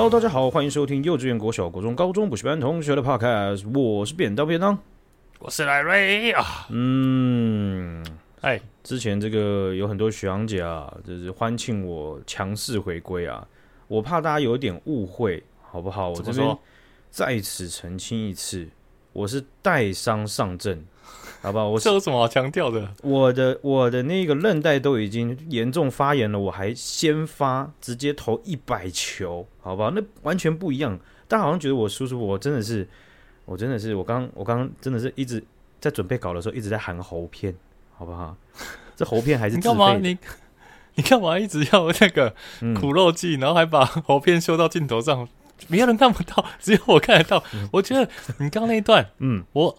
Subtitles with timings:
[0.00, 4.78] Hello，大家好，欢迎收听幼稚园、国小、国中、高中补习班同学的 Podcast，我是扁担便当，
[5.38, 6.66] 我是赖瑞啊。
[6.70, 8.02] 嗯，
[8.40, 13.46] 哎，之前这个有很多学长姐啊，就是欢庆我强势回归啊，
[13.88, 16.08] 我怕大家有点误会，好不好？
[16.08, 16.58] 我这边
[17.10, 18.66] 在此澄清一次，
[19.12, 20.82] 我是带伤上阵。
[21.42, 22.94] 好吧，我这有什么好强调的？
[23.02, 30.98] 我的我的那个韧带都已经严重发炎了，我还先发直接投一百球，好吧，那完全不一样。
[31.26, 32.86] 大家好像觉得我叔叔，我真的是，
[33.46, 35.42] 我真的是，我刚我刚真的是一直
[35.80, 37.54] 在准备稿的时候一直在喊喉片，
[37.96, 38.36] 好不好？
[38.94, 39.56] 这喉片还是。
[39.56, 39.96] 你干嘛？
[39.96, 40.18] 你
[40.96, 42.34] 你干嘛一直要那个
[42.78, 45.26] 苦肉计，嗯、然后还把喉片修到镜头上，
[45.68, 47.42] 没有人看不到，只有我看得到。
[47.54, 48.06] 嗯、我觉得
[48.40, 49.78] 你刚那一段，嗯，我。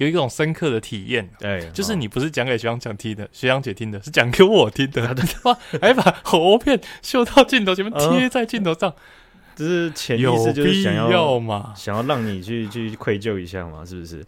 [0.00, 5.58] 有一种深刻的体验，对，就是你不是讲给学长讲听的，学长姐听的，是讲给我听的， 对吧？
[5.78, 8.94] 还把喉片秀到镜头前面，贴在镜头上，
[9.54, 14.24] 只是潜意识就是想要，要嘛，想要让你去去愧疚一下嘛，是不是？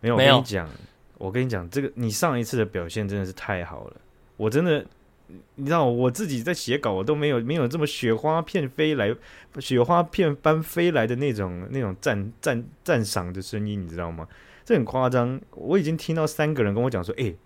[0.00, 0.36] 没有，没有。
[0.36, 0.68] 我跟你讲，
[1.16, 3.96] 我跟你讲，这个你上一次的表现真的是太好了，
[4.36, 4.84] 我真的，
[5.54, 9.10] 你知道，我自己在写稿，我都没有没有这么雪花片飞来，
[9.60, 14.28] 雪花片般飞来的那种那种赞赞赞赏的声音，你知道吗？
[14.66, 17.36] 这很夸张，我已经听到三个人跟我讲说：“哎、欸，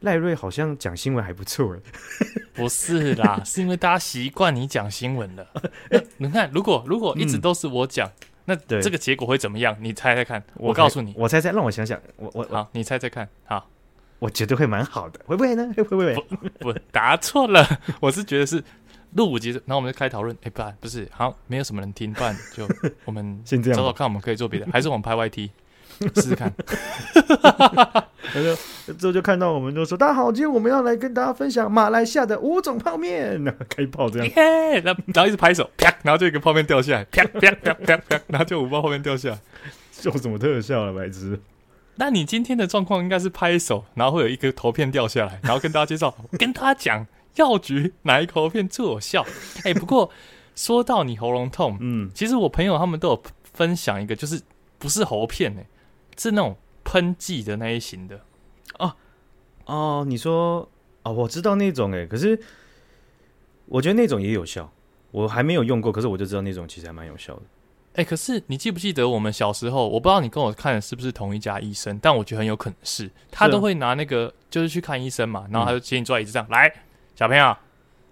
[0.00, 1.74] 赖瑞好像讲新闻还不错。
[2.52, 5.48] ”不是啦，是因为大家习惯你讲新闻了。
[5.90, 9.74] 欸、你看，如果如果一直都是我讲，嗯、那这个结果会怎么样？
[9.80, 10.44] 你猜猜看。
[10.56, 11.98] 我，我告诉你，我猜猜，让我想想。
[12.16, 13.26] 我我好，你猜猜看。
[13.46, 13.70] 好，
[14.18, 15.72] 我觉得会蛮好的，会不会呢？
[15.74, 16.14] 会不会？
[16.14, 17.66] 不，不答错了。
[18.00, 18.62] 我是觉得是
[19.14, 20.36] 录五集，然后我们就开讨论。
[20.42, 22.68] 哎、欸，不，不是，好，没有什么人听，不然就
[23.06, 25.48] 我们先这样找找看，我们可以做别的，还是我们拍 YT。
[26.14, 26.52] 试试看，
[28.98, 33.42] 之后就看到我们就说：“大家好，今天我们要来跟大家分享马来西亚的五种泡面。
[33.68, 34.30] ”开炮这样，
[34.82, 39.38] 然后然后一直拍手，啪，然后就一个泡面掉下来，啪啪啪啪啪，然后就五包泡面掉下来，
[39.92, 41.40] 秀什么特效了，白痴？
[41.96, 49.24] 那你今天的状况应该是拍手，然后会有一个头片掉下来，然后跟大家介绍，跟大家讲药局哪一个头片最有效。
[49.62, 50.10] 哎，不过
[50.56, 54.40] 说到你喉咙痛，嗯，其实我朋友他们都有分享一个，就是
[54.78, 55.64] 不是喉片哎。
[56.16, 58.20] 是那种喷剂的那一型的
[58.78, 58.94] 哦
[59.66, 60.68] 哦，你说
[61.02, 62.38] 哦，我知道那种诶，可是
[63.66, 64.70] 我觉得那种也有效，
[65.10, 67.42] 我还没有用过，可是我就知道那种其实还蛮有效的。
[67.94, 69.88] 哎，可是你记不记得我们小时候？
[69.88, 76.74] 我不知道你跟我看的是不是同一家医生，但我觉得很有可能是，他都会拿那个就是去看医生嘛，然后他就请你坐在椅子上，嗯、来，
[77.14, 77.56] 小朋友，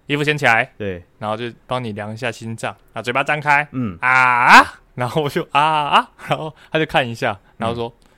[0.07, 4.79] 衣服掀起来，对，然后就帮你量一下心脏，啊，嘴巴张开，嗯啊。
[4.95, 8.09] 然后我就啊啊，然后他就看一下，然后说，嗯、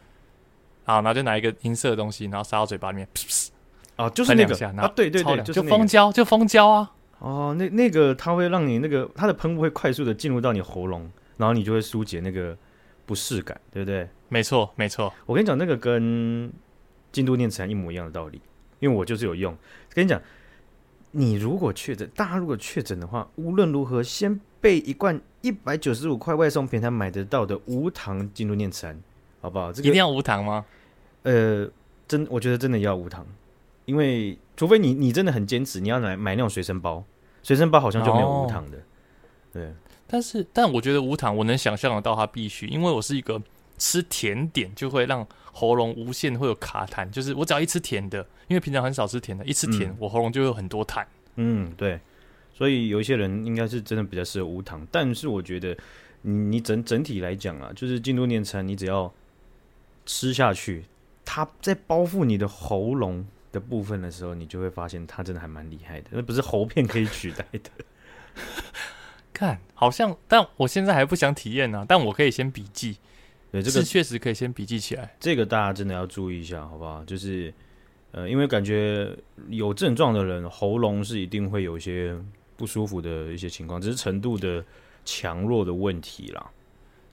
[0.85, 3.49] 好，然后就拿一个银色的东西，然后塞到嘴巴里面，噗噗
[3.97, 12.57] 哦，就是那个下，啊，对对对，就蜂胶，就蜂胶啊，哦，那那个它会让你那个它的喷雾会快速的进入到你喉咙，然后你就会疏解那个
[13.05, 14.07] 不适感，对不对？
[14.27, 15.13] 没错，没错。
[15.25, 16.51] 我跟你讲，那个跟
[17.11, 18.41] 京都念慈庵一模一样的道理，
[18.79, 19.55] 因为我就是有用。
[19.93, 20.21] 跟你讲，
[21.17, 25.19] 你如果确诊，大家如果确诊的话，无论如何先备一罐。
[25.41, 28.99] 一百九十五块外送平台买得到的无糖京都念慈庵，
[29.41, 29.71] 好不好？
[29.71, 30.65] 这个一定要无糖吗？
[31.21, 31.69] 呃，
[32.07, 33.23] 真我觉得真的要无糖，
[33.85, 37.03] 因为除非你你真的很坚持，你要买买那种随身包，
[37.43, 38.77] 随身包好像就没有无糖的。
[38.79, 38.81] 哦、
[39.53, 39.73] 对，
[40.07, 43.39] 但是但我觉得无糖，我能想象得到它必须，因为我是一个
[43.77, 51.05] 吃甜点就会让喉咙无限会有卡痰，就是我只要一吃甜的，因为平常很少吃甜的，一吃甜、嗯、我喉咙就会有很多痰。
[51.37, 51.97] 嗯，对。
[52.53, 55.77] 所以有一些人应该是真的比较适合无糖，但是我觉得
[56.23, 59.13] 你你整整体来讲啊，就是进度念慈，你只要
[60.05, 60.83] 吃下去，
[61.23, 67.69] 它在包覆你的喉咙的部分的时候，你就会发现它真的还蛮厉害的，那不是喉片可以取代的。
[69.31, 72.97] 看，好像，但我现在还不想体验呢、啊，但我可以先笔记。
[73.51, 75.15] 对，这个确实可以先笔记起来。
[75.19, 77.03] 这个大家真的要注意一下，好不好？
[77.05, 77.53] 就是
[78.11, 79.15] 呃，因为感觉
[79.49, 82.15] 有症状的人喉咙是一定会有一些。
[82.57, 84.63] 不舒服的一些情况，只是程度的
[85.03, 86.51] 强弱的问题啦。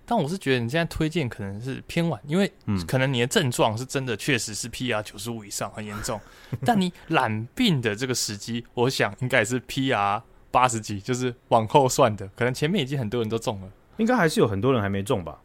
[0.07, 2.49] 但我是觉得你现在推荐可能是偏晚，因为
[2.87, 6.21] 可能你的症状是真的确实是 PR 九十五以上很严重，
[6.65, 15.43] 但你染病的这个时机，我想应该也是 PR 八十几，就是往后算的，可能前面已经很多人都中了，应该还是有很多人还没中吧。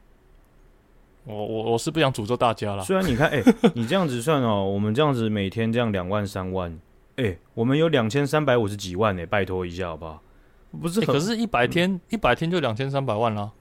[1.28, 2.84] 我我我是不想诅咒大家了。
[2.84, 6.72] 虽然你看，哎、欸，你这样子算哦，我们这样子每天这样两万三万。
[7.18, 10.22] 哎、欸，我们有两千三百五十几万呢、欸，拜托一下好不好？
[10.82, 13.52] 不是、欸，可是一百天一百、嗯、天就两千三百万了，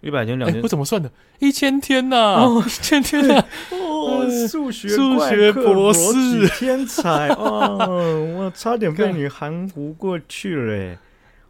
[0.00, 1.10] 一百天两千，我怎么算的？
[1.38, 10.98] 一千天呐、啊，哦，一千天呐、啊，哦，数学数学博士天才哦，我差点被你含糊过去了、欸，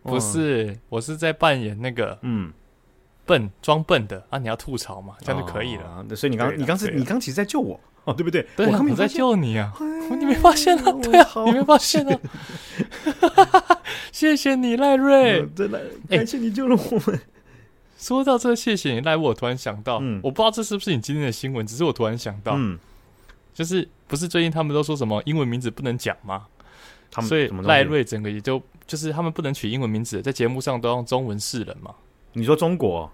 [0.03, 2.53] 不是，我是在扮演那个嗯
[3.27, 4.39] 笨装笨的啊！
[4.39, 6.07] 你要吐槽嘛，这样就可以了。
[6.15, 8.47] 所以你刚你刚是你刚其实在救我哦，对不对？
[8.57, 9.73] 对，我在救你啊！
[10.19, 10.93] 你没发现啊？
[11.03, 12.21] 对啊，你没发现啊？
[14.13, 17.21] 谢谢你赖瑞，真的感谢你救了我们。
[17.99, 22.79] 说到这，谢谢你赖，我突然想到，我不知道这是不是你今天的新闻，只是我突然想到，嗯，
[23.53, 26.47] 就是不是最近他们都说什么英文名字不能讲吗？
[27.23, 28.63] 所以赖瑞整个也就。
[28.87, 31.93] 就是他们不能取英文名字，在节目上都用中文示人嘛。
[32.37, 33.11] 你说中国？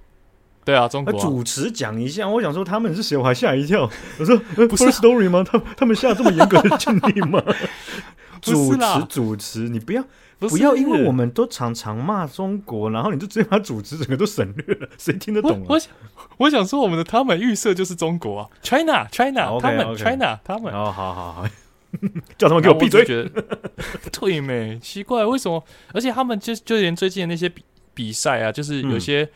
[0.65, 1.21] 对啊，中国、啊。
[1.21, 3.89] 主持讲一下，我想说他们是谁，我还吓一跳。
[4.19, 4.37] 我说
[4.69, 5.45] 不是 story 吗？
[5.45, 7.43] 他他们下这么严格的禁令吗？
[8.43, 10.03] 主持主持，你不要
[10.41, 15.67] 不，不要，因为我们都常常骂中国，然后你就直接把主持整个都省略了，谁听得懂啊？
[15.69, 15.93] 我，我想
[16.39, 20.73] 我想说，我们的他们预设就是中国啊，China China，、oh, 他们 China 他们。
[20.73, 21.47] 哦，好好好。
[22.39, 23.05] 叫他们给我闭嘴！
[23.05, 25.63] 对没奇怪，为什么？
[25.93, 27.63] 而且他们就就连最近的那些比
[27.95, 29.31] 比赛啊，就是有些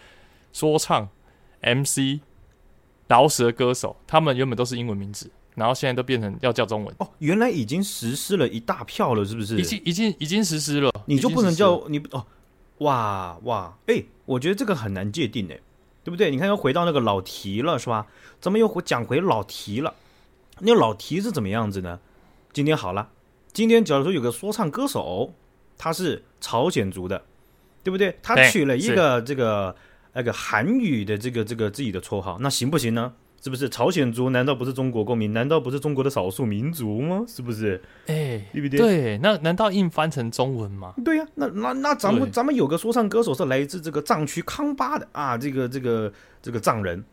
[0.52, 1.08] 说唱、
[1.60, 2.20] 嗯、MC、
[3.08, 6.94] 饶舌歌手，他们原本都是英文名字，然后现在都变成要叫中文。
[6.98, 9.58] 哦，原来已经实施了一大票了，是不是？
[9.58, 12.26] 已经已经已经实施了，你就不能叫你哦？
[12.78, 13.78] 哇哇！
[13.86, 15.58] 哎、欸，我觉得这个很难界定哎，
[16.04, 16.30] 对不对？
[16.30, 18.06] 你看又回到那个老题了，是吧？
[18.38, 19.94] 怎么又讲回老题了？
[20.60, 22.00] 那老题是怎么样子呢？
[22.52, 23.10] 今天好了，
[23.52, 25.32] 今天假如说有个说唱歌手，
[25.78, 27.22] 他是朝鲜族的，
[27.86, 28.18] 对不对？
[28.20, 29.72] 他取了一个这个
[30.12, 33.12] 那个韩语的这个这个自己的绰号，那行不行呢？
[33.40, 33.68] 是不是？
[33.68, 35.32] 朝鲜族难道不是中国公民？
[35.32, 37.24] 难道不是中国的少数民族吗？
[37.28, 37.80] 是不是？
[38.08, 38.76] 哎，对不对？
[38.76, 40.94] 对，那难道硬翻成中文吗？
[41.04, 46.12] 对呀、啊，那那那咱们咱们有个说唱歌手是来自这个藏区康巴的啊，这个这个
[46.42, 47.04] 这个藏人，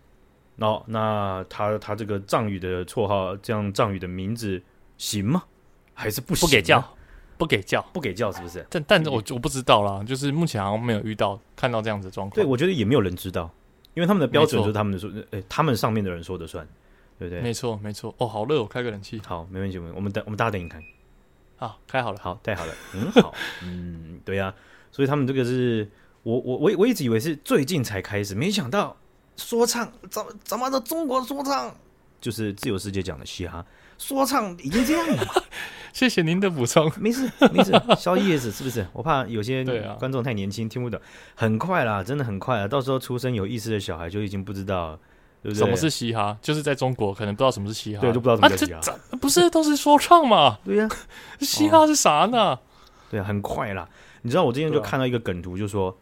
[0.57, 4.59] 哦，那他他这个藏语的绰号，这样藏语的名字。
[4.97, 5.43] 行吗？
[5.93, 6.47] 还是不行？
[6.47, 6.92] 不给叫，
[7.43, 8.65] 不给叫，不给叫，是不是？
[8.69, 12.35] 但但我我不知道啦，就是目前好像没有遇到看到这样子状况。
[12.35, 13.51] 对，我觉得也没有人知道，
[13.95, 16.65] 因为他们的标准就是他们的说，哎、欸，他们上面的人说的算，
[17.19, 17.41] 对不对？
[17.41, 18.15] 没错，没错。
[18.17, 19.21] 哦，好热，我开个冷气。
[19.25, 20.81] 好，没问题，我们等，我们大家等你看。
[21.57, 22.73] 好，开好了，好，带好了。
[22.89, 24.55] 很，好， 嗯，对呀、啊。
[24.89, 25.91] 所以他们这个是
[26.21, 28.95] 我我我我一直以为是最近才开始，没想到
[29.35, 31.75] 说唱怎么怎么的中国说唱
[32.21, 33.65] 就是自由世界讲的嘻哈。
[33.97, 35.43] 说唱已经这样了，
[35.93, 36.91] 谢谢您的补充。
[36.99, 38.85] 没 事没事，小叶子是不是？
[38.91, 39.63] 我怕有些
[39.99, 40.99] 观众太年轻听不懂。
[41.35, 42.67] 很快啦，真的很快啊！
[42.67, 44.99] 到时候出生有意识的小孩就已经不知道，
[45.43, 45.59] 对不对？
[45.59, 46.35] 什么是嘻哈？
[46.41, 48.79] 就是在中国可能不知道什么是嘻哈，对，就不知道什么是嘻哈。
[48.79, 48.81] 啊、
[49.11, 50.57] 这不是都是说唱吗？
[50.65, 50.89] 对呀、啊，
[51.39, 52.39] 嘻哈是啥呢？
[52.39, 52.59] 哦、
[53.11, 53.87] 对啊，很快啦。
[54.23, 55.95] 你知道我之前就看到一个梗图，就说，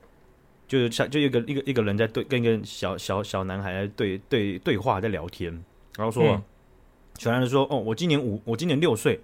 [0.69, 5.51] 就是像就一个一个一个人在对跟一个小小小男孩在对对对话在聊天，
[5.97, 6.23] 然后说。
[6.23, 6.41] 嗯
[7.19, 9.19] 小男孩说：“哦，我今年五，我今年六岁。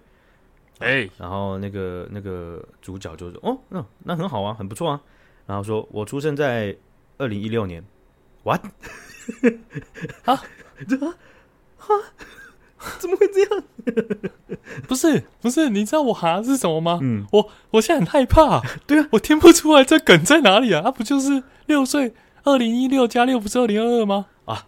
[0.79, 5.01] 哎、欸，然后那个那个主角就说：哦，那那很好啊，很不错啊。
[5.45, 6.75] 然后说我出生在
[7.17, 7.83] 二零一六年
[8.43, 8.61] ，what？
[10.25, 10.43] 啊？
[10.87, 11.15] 这啊？
[12.99, 13.63] 怎么会这样？
[14.87, 16.99] 不是不是，你知道我哈是什么吗？
[17.01, 18.61] 嗯，我我现在很害怕。
[18.85, 20.83] 对啊，我听不出来这梗在哪里啊？
[20.85, 22.13] 啊，不就是六岁？
[22.43, 24.27] 二零一六加六不是二零二二吗？
[24.45, 24.67] 啊，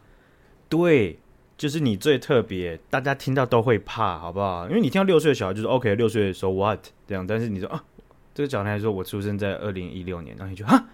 [0.67, 1.19] 对。”
[1.59, 4.65] 就是你最特别，大家听到都会怕，好不好？
[4.69, 7.83] 因为你听到六岁的小孩就是 OK，六岁 so what 这样，但是你说啊，
[8.33, 10.87] 这个小孩说我出生在二零一六年，然后你就啊，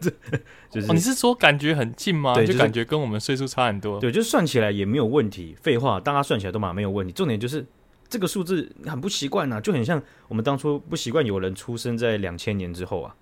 [0.00, 0.10] 这
[0.68, 2.34] 就是、哦、你是说感觉很近吗？
[2.34, 4.00] 对，就感觉跟我们岁数差很多。
[4.00, 5.56] 对，就算起来也没有问题。
[5.62, 7.12] 废话，大家算起来都嘛没有问题。
[7.12, 7.64] 重点就是
[8.08, 13.14] 这个数字很不习惯呐，就很像我们当初不习惯有人出生在两千年之后啊。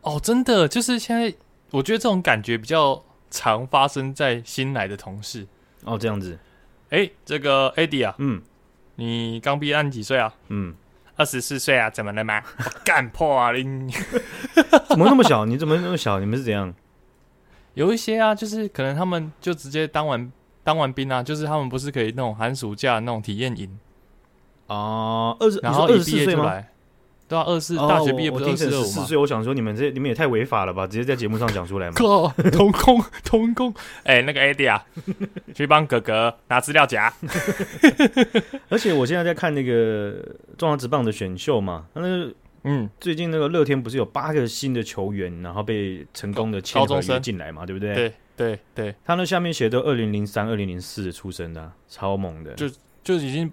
[0.00, 1.34] 哦，真的，就是现在
[1.72, 5.46] 我觉得这种感觉比较常发生在新来的同事。
[5.84, 6.38] 哦，这样子，
[6.90, 8.40] 哎、欸，这个 Eddie 啊，嗯，
[8.96, 10.32] 你刚毕业，你几岁啊？
[10.48, 10.74] 嗯，
[11.16, 12.42] 二十四岁啊，怎么了吗？
[12.84, 13.92] 干破啊你！
[14.88, 15.44] 怎么那么小？
[15.44, 16.20] 你怎么那么小？
[16.20, 16.72] 你们是怎样？
[17.74, 20.30] 有一些啊，就是可能他们就直接当完
[20.62, 23.78] 当完兵啊，就是他们不是可以那种寒暑假那种体验营
[24.66, 26.68] 啊，二十，然后一毕业就来。
[27.32, 29.16] 对啊，二四大学毕业不是二十四岁？
[29.16, 30.86] 我想说，你们这你们也太违法了吧？
[30.86, 31.94] 直接在节目上讲出来吗？
[32.52, 33.72] 童工童工，
[34.04, 34.84] 哎、欸，那个 AD 啊，
[35.54, 37.10] 去帮哥哥拿资料夹。
[38.68, 40.22] 而且我现在在看那个
[40.58, 42.34] 中华职棒的选秀嘛，那个
[42.64, 47.64] 嗯，最近那个乐天不是有八个新的球员，然后被成功的签合约进来嘛？
[47.64, 47.94] 对不对？
[47.94, 52.68] 对对对，他那下面写的二零零三、二零零四出生的，超猛的，就
[53.02, 53.50] 就已经。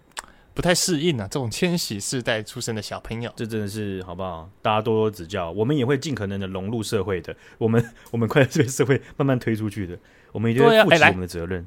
[0.53, 4.49] 不太适应啊，这种千禧世代出生的小朋友，这真的是好不好？
[4.61, 7.35] 大家多多指教，我们也会尽可能的融入社会的。
[7.57, 9.97] 我们 我们快这个社会慢慢推出去的，
[10.31, 11.65] 我们一定会负起我们的责任。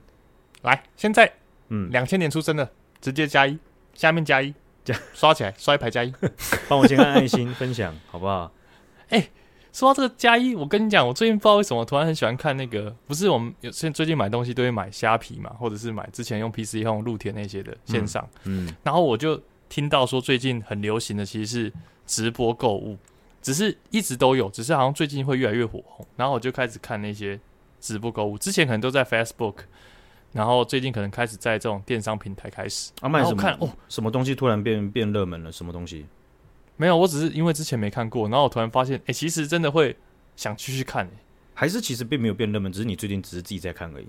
[0.63, 1.33] 来，来，现在
[1.69, 2.71] 嗯，两千年出生的
[3.01, 3.59] 直接加一，
[3.95, 4.53] 下面加一，
[4.85, 6.13] 加刷起来，刷一排加一，
[6.69, 8.53] 帮我先按爱心分享，好不好？
[9.09, 9.31] 哎、欸，
[9.73, 21.73] 说到这个加一，我跟你讲，我最近不知道为什么突然很喜欢看那个，不是我们有现最近买东西都会买虾皮嘛，或者是买之前用 PC 用露天那些的线上，嗯，嗯，然后我就听到说最近很流行的其实是
[22.07, 22.99] 直播购物，
[23.41, 27.41] 只是一直都有，只是好像最近会越来越火红，然后我就开始看那些
[27.81, 29.55] 直播购物，之前可能都在 Facebook，
[30.33, 33.37] 然后最近可能开始在这种电商平台开始啊卖什么？
[33.37, 36.05] 看哦，什么东西突然变变热门了，什么东西？
[36.83, 39.97] 没有，我只是因为之前没看过，然后我突然发现，哎，其实真的会
[40.35, 41.09] 想继续看，
[41.55, 44.09] 还是其实并没有变热门，只是你最近只是自己在看而已。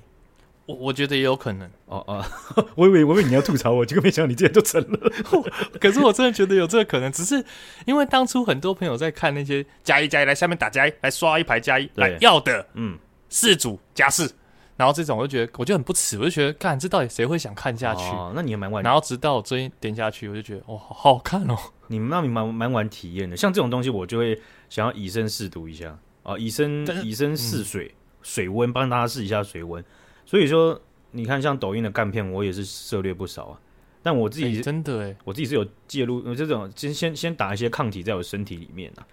[0.65, 1.69] 我我觉得也有可能。
[1.85, 2.25] 哦哦，
[2.73, 5.11] 我以为我以为你要吐槽我，结果没想到你竟然就成了。
[5.79, 7.45] 可是我真的觉得有这个可能，只是
[7.85, 12.97] 因为当初很多朋友在看那些加一加一来下面打加一来刷一排加一来要的，嗯，
[13.29, 14.33] 四组加四，
[14.75, 18.03] 然后这种我就觉得我就很不耻，我就觉得看这到底谁会想看下去？
[18.11, 18.83] 哦，那你也蛮晚。
[18.83, 21.55] 然后直到我最近点下去，我就觉得哦，好好看哦。
[21.87, 24.39] 你们那你蛮蛮玩体验的，像这种东西我就会
[24.69, 29.83] 想要以身试毒一下啊，以身以身试水，嗯、水温帮大家试一下水温。
[30.25, 33.59] 所以说，你看像抖音的干片，我也是涉猎不少啊。
[34.01, 39.05] 但我自己、欸、真的哎，我自己是有介入这种先先先打一些抗体在我身体里面啊，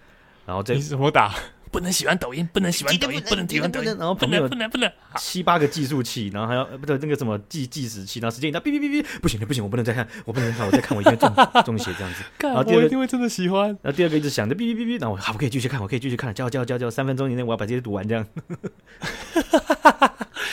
[0.45, 1.33] 然后再你怎么打？
[1.71, 12.23] 不能喜欢抖音，不能喜欢抖音，不能喜欢抖音，然后不能不能不能七八个计数器，然后还要不对那个什么计计时器，然后时间一到，哔哔哔哔，不行了不行，我不能再看，我不能再看，我再看我一定中中邪这样子。
[12.45, 13.67] 然后第二个我一定会真的喜欢。
[13.81, 18.27] 然后第二个一直想着哔哔哔哔，然后我好，我可以继续看，我可以继续看，教教教教，三分钟以内我要把这些读完这样。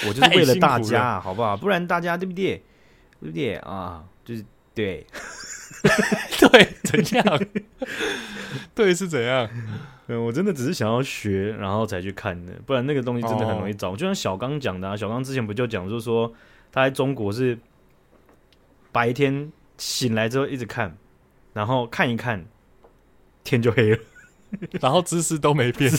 [0.06, 1.56] 我就是为了大家，好不好？
[1.56, 2.62] 不然大家对不对？
[3.20, 4.04] 对不对啊？
[4.25, 5.04] 就是对，
[6.38, 7.40] 对，怎样？
[8.75, 9.48] 对是怎样？
[10.11, 13.91] 嗯，我真的只是想要学，然后才去看的，不然那个东西真的很容易找。
[13.91, 13.99] Oh.
[13.99, 16.33] 就像小刚讲的，啊，小刚之前不就讲，就是说
[16.73, 17.59] 他在中国是
[18.91, 20.97] 白天醒来之后一直看，
[21.53, 22.47] 然后看一看，
[23.45, 23.99] 天就黑了，
[24.81, 25.93] 然后姿势都 没变，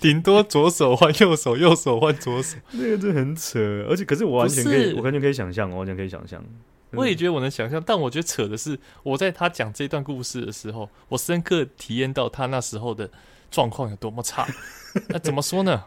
[0.00, 3.60] 顶多左手换右手，右手换左手， 那个真的很扯。
[3.88, 6.44] 而且，可是我完全可以，我完全可以想象，我完全可以想象。
[6.90, 13.08] 我也觉得我能想象，但我觉得扯的是，我在他讲这段故事的时候，我深刻体验到他那时候的。
[13.56, 14.46] 状况有多么差？
[15.08, 15.84] 那怎么说呢？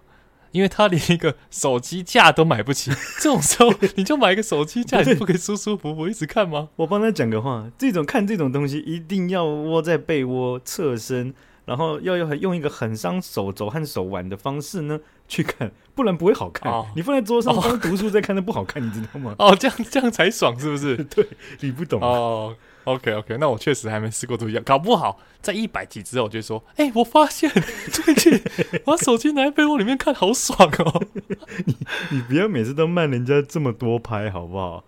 [0.52, 6.70] 因为他连一个手机架都买不起，这种时候你就买一个手机架，你不可以舒舒服服一直看吗？
[6.78, 11.36] 我帮他讲个话，这种看这种东西一定要窝在被窝侧身，
[11.66, 15.00] 然后要用用一个很伤手肘和手腕的方式呢
[15.30, 16.72] 去看，不然不会好看。
[16.72, 19.36] 哦、你放在桌上当读书在看，那不好看，你知道吗？
[19.38, 20.98] 哦，这样这样才爽，是不是？
[21.14, 21.28] 对，
[21.60, 22.56] 你不懂哦。
[22.86, 27.50] OK OK，那我确实还没试过这样，搞不好在一百集之后我就说，哎、欸，我发现
[27.92, 28.42] 最近
[28.84, 31.04] 把手机拿在被窝里面看好爽哦。
[31.66, 31.76] 你
[32.12, 34.84] 你不要每次都慢人家这么多拍好不好？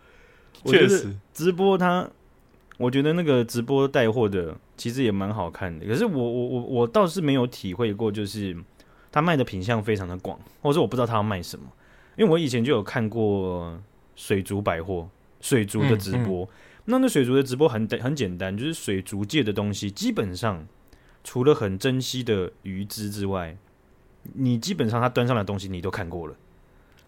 [0.66, 2.10] 确实，直播他，
[2.78, 5.86] 我觉得那个直播带货的其实也蛮好看的。
[5.86, 8.56] 可是我我我我倒是没有体会过，就是
[9.12, 11.66] 他卖的品相非常的广，或者我不知道他要卖什么。
[12.16, 13.80] 因为我以前就有看过
[14.16, 15.08] 水族百货、
[15.40, 16.44] 水族的直播。
[16.46, 16.48] 嗯嗯
[16.86, 20.68] 那那水族的直播很很简单，就是水族界的东西，基本上
[21.24, 23.56] 除了很珍惜的鱼只之外，
[24.34, 26.36] 你基本上他端上来的东西你都看过了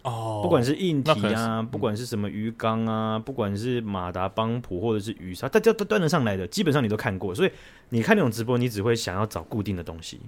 [0.04, 0.42] 哦。
[0.44, 7.34] 不管是硬体啊，不管是什么鱼缸啊，不管是马达邦普或者是鱼叉，大家都端得上来的，基本上你都看过。
[7.34, 7.52] 所以
[7.90, 10.20] 你看那种直播，你只会想要找固定的东西，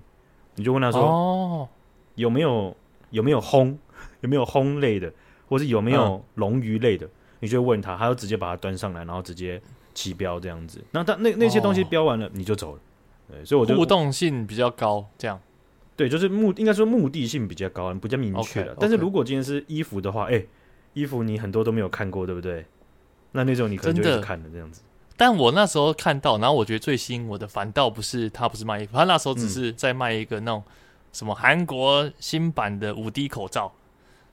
[0.56, 1.70] 你就问他说：“哦，
[2.16, 2.76] 有没有
[3.12, 3.78] 有没有烘
[4.22, 5.14] 有没有烘类的，
[5.48, 7.08] 或是有没有龙鱼类的？”
[7.40, 9.62] 你就问他，他就直接把它端上来，然后直接
[9.94, 10.84] 起标这样子。
[10.92, 12.82] 然后他那那些东西标完了，你就走了。
[13.30, 15.40] 对，所以我就互动性比较高，这样。
[15.96, 18.76] 对，就是目应该说目的性比较高，比较明确了。
[18.80, 20.48] 但是如果今天是衣服的话，哎、欸，
[20.94, 22.66] 衣服你很多都没有看过，对不对？
[23.32, 24.82] 那那种你可能就会看了这样子。
[25.18, 30.62] 但我那时候看到，然后我觉得最吸引我的，反倒不是他不是卖衣服，他那时候只是在卖一个那种
[31.14, 33.74] 什么韩国新版的五 D 口罩。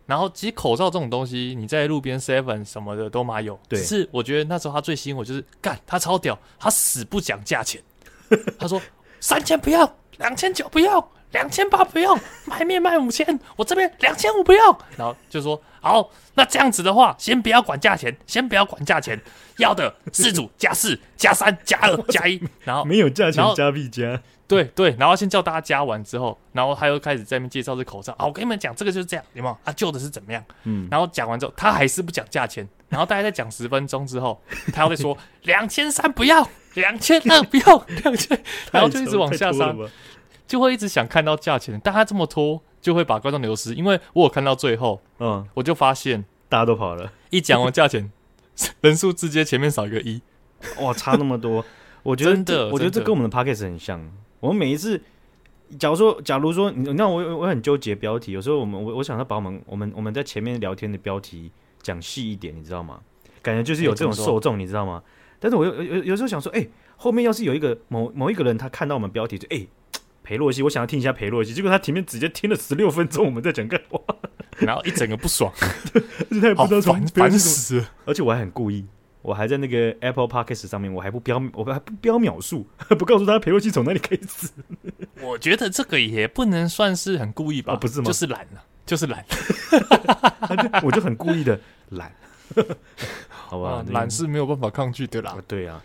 [0.07, 3.59] 然后其实口罩这种东西，你在路边 Seven 什么的都嘛有。
[3.69, 3.79] 对。
[3.79, 7.81] 只是我觉得那时候他最吸引我就是干，他超屌，他死不讲价钱。
[8.59, 8.81] 他说
[9.21, 14.79] 三千不要，两千九不要，两千八不要，卖面卖五千，我这边两千五不要。
[14.97, 19.21] 然后就说好，那这样子的话，先不要管价钱，先不要管价钱，
[19.59, 24.21] 要的四组加四加三加二 加一，然后没有价钱加必加。
[24.57, 28.13] 对对，然后先叫大家加完之后，然后他又开始在那边介绍这口罩。
[28.19, 29.57] 啊，我跟你们讲，这个就是这样，有没有？
[29.65, 30.45] 啊，旧的是怎么样？
[30.65, 32.69] 嗯，然后讲完之后，他还是不讲价钱。
[32.89, 34.39] 然后大概再讲十分钟之后，
[34.73, 38.39] 他又在说 两千三不要，两千二不要， 两千，
[38.71, 39.75] 然后就一直往下杀，
[40.47, 41.81] 就会一直想看到价钱。
[41.83, 43.75] 但他这么拖，就会把观众流失。
[43.75, 47.11] 因为我有看到最后，嗯，我就发现大家都跑了。
[47.31, 48.13] 一讲完价钱，
[48.83, 50.21] 人数直接前面少一个一，
[50.81, 51.65] 哇，差那么多。
[52.03, 54.13] 我觉得，我觉得这跟我们的 Podcast 很像。
[54.43, 55.01] 我们每一次
[55.79, 62.99] 假如说，假如说，你那我我很纠结标题，有时候我们我我想要把我们我们我们在前面聊天的标题讲细一点，你知道吗？
[63.41, 65.01] 感觉就是有这种受众，你知道吗？
[65.39, 69.65] 但是我有有有时候想说，哎、欸，后面要是有一个某某一个人，他看到我们标题就哎，
[70.25, 74.01] 裴洛西，我想要听一下裴洛西，结果他前面直接听了十六分钟，我们在讲干话，
[74.59, 75.71] 然后一整个不爽，而
[76.29, 78.85] 且他也不知道从烦死了，而且我还很故意。
[79.23, 82.67] 我还在那个 Apple Podcast 上面，我还不标，我还不标秒数，
[82.99, 84.49] 不告诉大家裴洛西从哪里开始。
[85.23, 87.75] 我觉得这个也不能算是很故意吧？
[87.75, 88.05] 哦、不是吗？
[88.05, 89.25] 就是懒了，就是懒。
[90.83, 91.59] 我就很故意的
[91.91, 92.12] 懒，
[93.29, 93.85] 好吧？
[93.91, 95.37] 懒、啊、是没有办法抗拒的啦。
[95.47, 95.81] 对啊。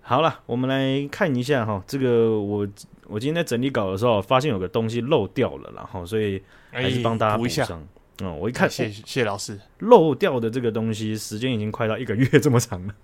[0.00, 2.66] 好了，我们来看一下哈，这个我
[3.08, 7.86] 我今天在整理稿的时候，发现有个东西漏掉了，然后所以还是帮大家补上。
[8.20, 12.94] 嗯，我一看，谢谢谢老师，漏掉的这个东西，时间已经快到一个月这么长了，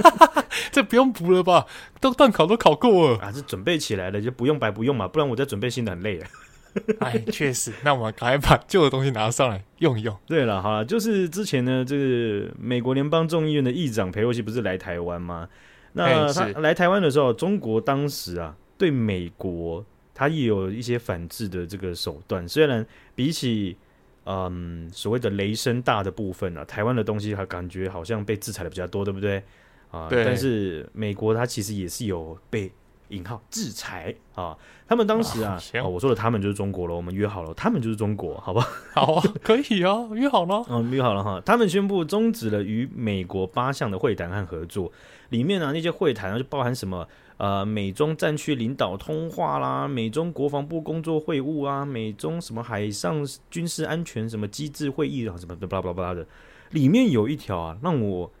[0.72, 1.66] 这不用补了吧？
[2.00, 6.26] 都段考都考过了啊，这准备起来了，就不用白不用嘛，不然我再准备新的很累了。
[7.00, 10.16] 哎，确实，那我们赶快把旧的东西拿上来用一用。
[10.26, 15.46] 对了，好了，就是之前呢，这个美国联邦众议院的议长裴洛西不是来台湾吗？
[15.92, 19.84] 那他来台湾的时候，中国当时啊，对美国
[20.14, 23.76] 他也有一些反制的这个手段，虽然比起。
[24.24, 29.42] 嗯，所谓的雷声大的部分啊，台湾的东西还感觉好像被制裁的比较多，对不对？
[29.90, 30.24] 啊，对。
[30.24, 32.70] 但是美国它其实也是有被
[33.08, 34.56] 引号制裁啊。
[34.86, 36.94] 他们当时啊，啊，我说的他们就是中国了。
[36.94, 38.66] 我们约好了，他们就是中国，好吧？
[38.92, 40.64] 好啊，可以啊，约好了。
[40.68, 41.42] 嗯，约好了哈。
[41.44, 44.92] 他们宣布终止了与美国八项的会谈和合作，
[45.30, 47.08] 里面呢那些会谈就包含什么？
[47.42, 56.24] 呃，美中战区领导通话啦，美中国防部工作会晤啊，美中什么海上军事安全什么机制会议啊，什么的巴拉巴拉的，
[56.70, 58.32] 里面有一条啊，让我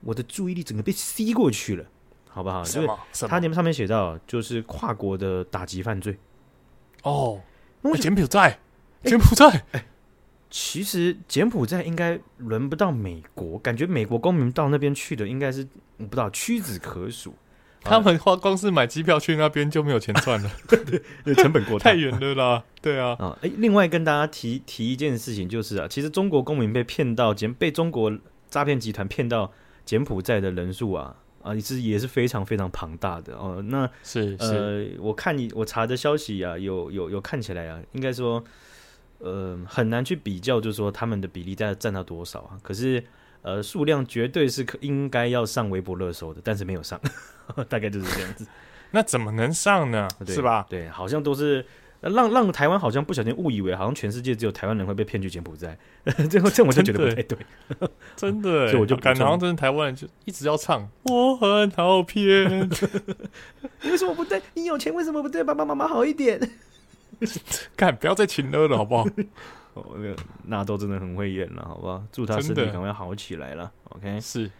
[0.00, 1.84] 我的注意力整个被吸过去了，
[2.30, 2.64] 好不好？
[2.64, 2.80] 就
[3.12, 3.26] 是？
[3.26, 6.16] 它里面上面写到，就是跨国的打击犯罪。
[7.02, 7.42] 哦，
[8.00, 8.58] 柬埔寨，
[9.02, 9.46] 柬埔寨。
[9.72, 9.84] 哎、欸，
[10.48, 17.34] 其实柬埔寨应该轮不到美国，感觉美国公民到那边去的应该是我不知道屈指可数。
[17.88, 20.50] 他们花光是买机票去那边就没有钱赚了，
[21.24, 22.64] 对，成本过太远了啦。
[22.82, 28.12] 对啊，啊，哎，另外跟大家提提一件事情，就是啊，其实中国公民被骗到柬，被中国
[28.48, 29.52] 诈骗集团骗到
[29.84, 33.62] 柬埔寨的人数啊，啊，也是也是非常非常庞大的哦。
[33.68, 38.42] 那是呃，我看你我查的消息啊，有有有看起来啊，应该说
[39.18, 42.58] 呃很难去比较，就是说他们的比例在占到多少啊？
[42.62, 43.02] 可是。
[43.46, 47.00] 呃，数量绝对是可应该要上微博热搜的，但是没有上，
[47.68, 48.44] 大概就是这样子。
[48.90, 50.08] 那怎么能上呢？
[50.26, 50.66] 是吧？
[50.68, 51.64] 对，好像都是
[52.00, 55.78] 让让台湾好像不小心误以为，好像全世界只有台湾人会被骗去柬埔寨。
[56.28, 57.38] 最后这我就觉得不太对，
[58.16, 62.68] 真的，所以我就感觉好像真的台湾人就一直要唱，我很好骗。
[63.86, 64.42] 为什么不对？
[64.54, 66.40] 你有钱为什么不对爸爸妈妈好一点？
[67.76, 69.06] 干，不要再请了了，好不好？
[69.76, 72.02] 哦，那个纳豆真的很会演了，好不好？
[72.10, 73.70] 祝他身体赶快好起来了。
[73.90, 74.50] OK，是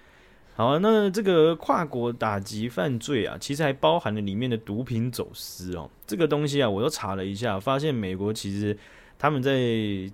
[0.55, 0.79] 好啊。
[0.83, 5.91] 那这个跨国打击犯罪啊，其实还包含了里面的毒品走私哦。
[6.07, 8.77] 这个东西啊，我又查了一下，发现美国其实
[9.19, 9.59] 他们在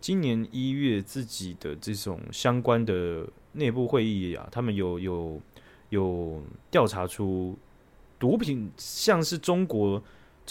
[0.00, 5.40] 今年一月自己的这种相关的内部会议啊，他们有有
[5.88, 7.58] 有调查出
[8.20, 10.00] 毒品像是中国。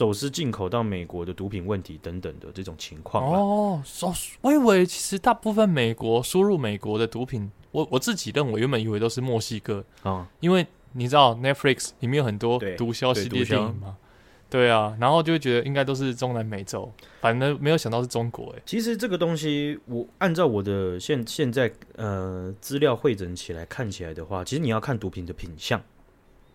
[0.01, 13.95] 走私进口到美国的毒品问题等等的这种情况哦，哦，我以为其实大部分美国输入美国的毒品，我我自己认为原本以为都是墨西哥啊，哦、因为你知道 Netflix 里面有很多毒枭系列电影嘛，
[14.49, 18.61] 对，啊，然后就会觉得应该都是中南美洲，反正没有想到是中国哎。
[18.65, 25.79] 其实这个东西，我按照我的现现在呃资料汇整起来看起来的话，其实你要看毒品的品项。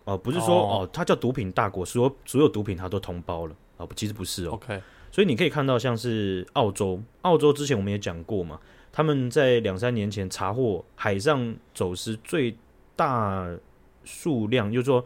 [0.07, 4.51] 哦，不是说哦，哦，它叫毒品大国，所有所有毒品它都通包了啊，哦，其实不是哦。
[4.51, 8.57] OK，所以你可以看到，像是澳洲，澳洲之前我们也讲过嘛，
[8.89, 12.55] 他们在两三年前查获海上走私最
[12.95, 13.53] 大
[14.05, 15.03] 数量，就是说，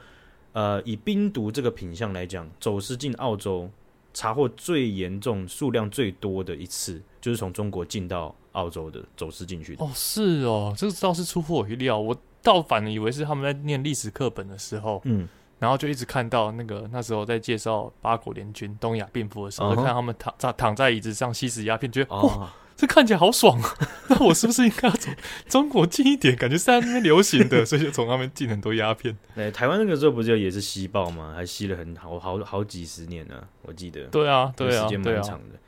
[0.54, 3.68] 呃，以冰毒这个品相来讲，走私进澳洲
[4.14, 9.84] 查获最严重、数量最多的一次，就是从中国进到澳洲的走私进去的。
[9.84, 12.16] 哦，是哦，这个倒是出乎我意料，我。
[12.44, 15.28] 倒反的以为是他们在念历史课本的时候，嗯，
[15.60, 22.28] 然后就一直看到那个那时候在介绍八国联军东亚病夫的时候，uh 看他们躺在躺在椅子上吸食鸦片，觉得、uh.
[22.28, 23.76] 哇，这看起来好爽啊！
[24.10, 25.14] 那我是不是应该要从
[25.48, 26.36] 中国近一点？
[26.36, 29.16] 感觉是在那边流行的， 所以就从那边进很多鸦片。
[29.36, 31.34] 哎，台湾那个时候不就也是吸爆吗？
[31.36, 34.06] 还吸了很好好好几十年呢，我记得。
[34.06, 35.60] 对啊，对啊，时间蛮长的。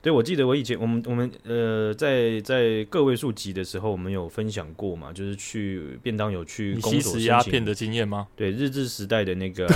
[0.00, 8.28] 对，我记得我以前我们我们呃，在在个位数级的时候，我们有分享过嘛，就是去便当有去吸食鸦片的经验吗？
[8.36, 9.66] 对，日治时代的那个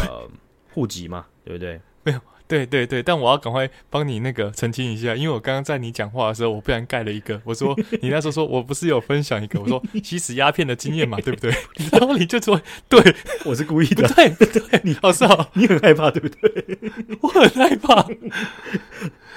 [0.70, 1.80] 户籍嘛，对不对？
[2.04, 2.20] 没有，
[2.52, 11.50] 对对对，但我要赶快帮你那个澄清一下，因为我刚刚在你讲话的时候，我不然盖了一个，我说你那时候说我不是有分享一个，我说吸食鸦片的经验嘛，对不对？
[11.92, 12.60] 然后你就说
[12.90, 13.00] 对，
[13.46, 14.80] 我是故意的，对不对？
[14.84, 16.78] 你好是好，你很害怕对不对？
[17.22, 18.02] 我很害怕，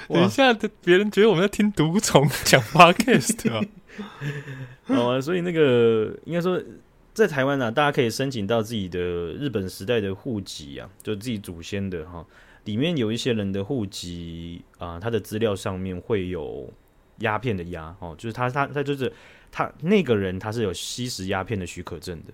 [0.08, 0.52] 等一下
[0.84, 3.64] 别人觉得我们在听毒虫讲 podcast 啊。
[4.84, 6.62] 好啊，所以那个应该说。
[7.16, 12.22] 在台湾呢、啊，大家可以申请到自己的日本时代的户籍啊，就自己祖先的哈，
[12.66, 16.70] 里面有一些人的户籍啊，他的资料上面会有
[17.20, 19.10] 鸦片的鸦哦，就是他他他就是
[19.50, 22.32] 他那个人他是有吸食鸦片的许可证的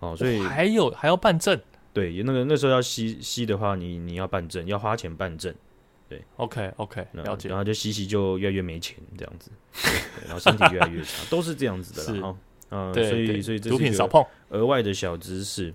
[0.00, 1.56] 哦，所以还有还要办证，
[1.92, 5.54] 对，那个那时候要吸吸的话，你你要办证，要花钱办证，
[6.08, 9.52] 对，OK OK，了解，然后就吸吸就越来越没钱这样子，
[10.24, 12.34] 然后身体越来越差， 都是这样子的啦。
[12.70, 15.72] 嗯，对所以所以这是一个额外的小知识。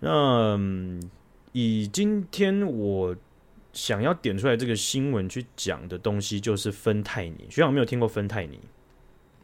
[0.00, 1.02] 那、嗯、
[1.60, 3.16] 以今天我
[3.72, 7.48] 想要点出来这个新闻去讲的东西，就是芬太尼。
[7.50, 8.60] 学长有没有听过芬太尼？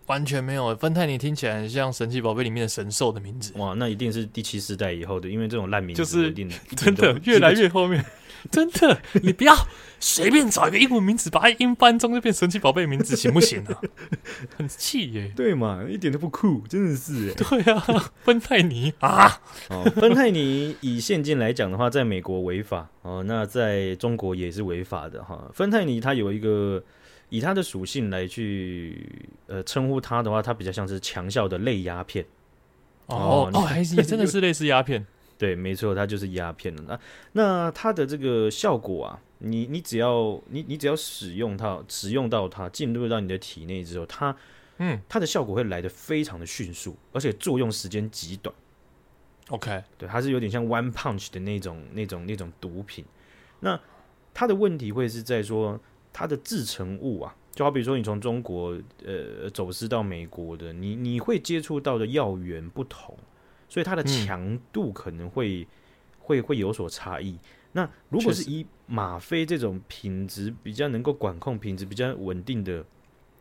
[0.06, 0.74] 完全没有。
[0.76, 3.52] 芬太尼听起来很像神奇宝贝里面的神兽的名字。
[3.56, 8.04] 哇，那一定是第七世代以后的，因为这种烂名字就是一定 真的越来越后面。
[8.50, 9.56] 真的，你不要
[9.98, 13.80] 随便找一个英文名字，把它英翻中就变神奇宝贝名字，行不行啊？
[14.58, 15.32] 很气耶！
[15.34, 17.34] 对嘛，一点都不酷，真的是耶。
[17.34, 19.40] 对啊，芬太尼啊，
[19.70, 25.50] 哦，芬太尼以现今来讲的话，在美国违法哦，那在中国也是违法的哈。
[25.54, 26.84] 芬太尼它有一个
[27.36, 29.08] 以它的属性来去
[29.48, 32.24] 呃称呼它的话，它比较像是强效的类鸦片
[33.06, 35.04] 哦哦，还是也真的是类似鸦片。
[35.36, 36.82] 对，没错，它就是鸦片了。
[36.86, 36.98] 那
[37.32, 44.34] 那它的这个效果啊，你你只要你你只要使用它，使用到它进入到你的体内之后，它
[44.78, 48.54] 嗯，它的效果会来得非常的迅速，而且作用时间极短。
[49.48, 53.04] OK，对，它是有点像 One Punch 的那种那种那种毒品。
[53.58, 53.78] 那
[54.32, 55.78] 它的问题会是在说
[56.14, 58.74] 它的制成物啊，就好比说你从中国
[59.04, 63.14] 呃走私到美国的，你你会接触到的药源不同。
[63.66, 65.66] 所以它的强度可能会、
[66.20, 67.36] 会会有所差异。
[67.72, 72.84] 那如果是以吗啡这种品质比较能够管控、品质比较稳定的，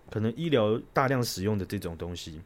[0.10, 2.42] 可能医疗大量使用的这种东西，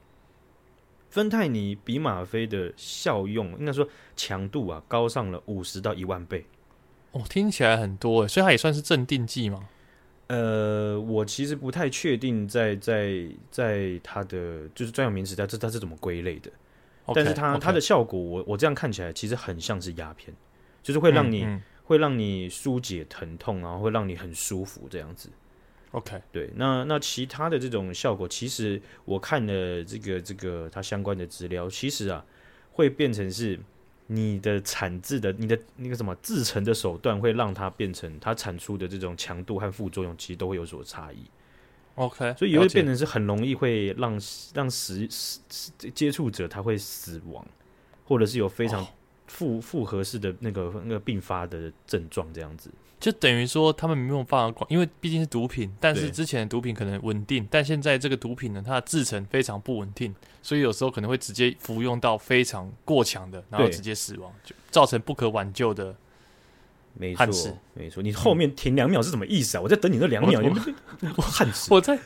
[1.10, 3.88] 芬太尼比吗啡的效用应该说
[4.18, 6.46] 强度啊高上了五十到一万倍。
[7.12, 9.70] 哦，听起来很多，所以它也算是镇定剂吗？
[10.28, 16.52] 呃，我其实不太确定在在在它的就是专有名词，它这它是怎么归类的。
[17.16, 20.36] 但是它.它的效果，我我这样看起来其实很像是鸦片，
[20.84, 25.30] 就是会让你、嗯嗯、会让你疏解疼痛，然后会让你很舒服这样子。
[25.92, 32.26] OK，对，那那其他的这种效果，其实我看了这个这个它相关的资料，其实啊
[32.74, 33.58] 会变成是
[34.08, 41.18] 你的产制的你的那个什么制成的手段，会让它变成它产出的这种强度和副作用，其实都会有所差异。
[41.96, 44.20] OK，所以也会变成是很容易会让
[44.54, 45.40] 让实实
[45.94, 47.46] 接触者他会死亡，
[48.06, 48.86] 或者是有非常
[49.26, 65.96] 复复合式的那个那个并发的症状这样子，就等于说他们没有办法管，因为毕竟是毒品，但是之前的毒品可能稳定，但现在这个毒品呢，它的制成非常不稳定，所以有时候可能会直接服用到非常过强的，然后直接死亡，就造成不可挽救的。
[67.00, 69.62] 没错，没错，你后面停两秒是什么意思啊？
[69.62, 70.42] 我在等你那两秒，
[71.16, 72.00] 我汗 死，我在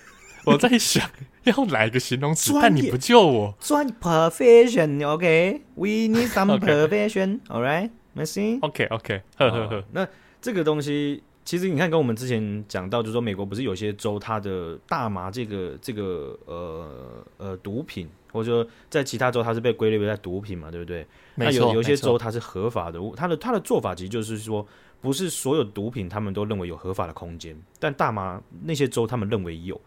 [0.43, 1.09] 我在想
[1.43, 3.55] 要来个形容词，但你不救我。
[3.61, 9.83] 专业 profession，OK，we need some profession，all right？Messi，OK，OK，呵呵呵。
[9.93, 10.05] 那
[10.41, 21.05] 这个东西其实你看，跟我们之前讲到，就是说美国不是有些州它的大麻这个这个呃呃毒品，或者说在其他州它是被归类为在毒品嘛，对不对？
[21.35, 24.65] 那有有些州它是合法的，它的它的做法其实就是说，
[24.99, 29.79] 不是所有毒品他们都认为有合法的空间，但大麻那些州他们认为有。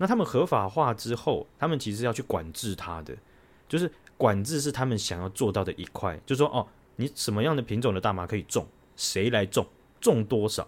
[0.00, 3.16] 那他们合法化之后，他们其实要去管制它的，
[3.68, 6.64] 就是管制是他们想要做到的一块，就是说哦，
[6.96, 9.66] 你什么样的品种的大麻可以种，谁来种，
[10.00, 10.66] 种多少，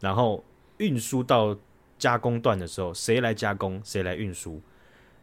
[0.00, 0.42] 然后
[0.78, 1.56] 运输到
[1.98, 4.60] 加工段的时候，谁来加工，谁来运输，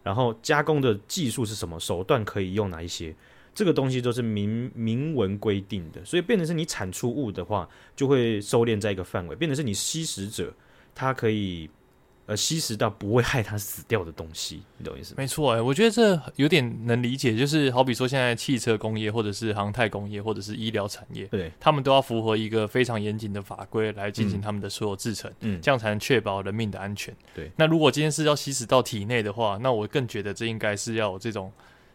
[0.03, 3.13] 然后加工的技术是什么，手段可以用哪一些。
[3.53, 10.53] 这个东西都是明明文规定的，所以变成是你产出物的话，就会收敛在一个范围，变成是你吸食者，
[10.95, 11.69] 他可以
[12.29, 15.15] 呃吸食到不会害他死掉的东西，你懂意思吗？
[15.17, 27.11] 没错，哎，我觉得这有点能理解，就是好比说现在汽车工业或者是航太工业或者是医疗产业，对，他们都要符合一个非常严谨的法规来进行他们的所有制成，嗯，这样才能确保人命的安全。
[27.33, 31.51] 对，那如果今天是要吸食到体内的话，那我更觉得这应该是要有这种。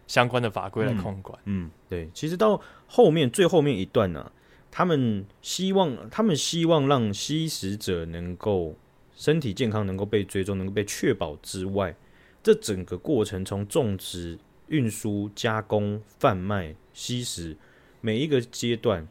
[0.06, 1.38] 相关的法规来控管。
[1.46, 4.30] 嗯，嗯，对，其实到后面最后面一段呢、啊，
[4.70, 8.76] 他们希望他们希望让吸食者能够
[9.14, 11.94] 身体健康，能够被追踪，能够被确保之外，
[12.42, 17.56] 这整个过程从种植、运输、加工、贩卖、吸食，
[18.00, 19.06] 每一个阶段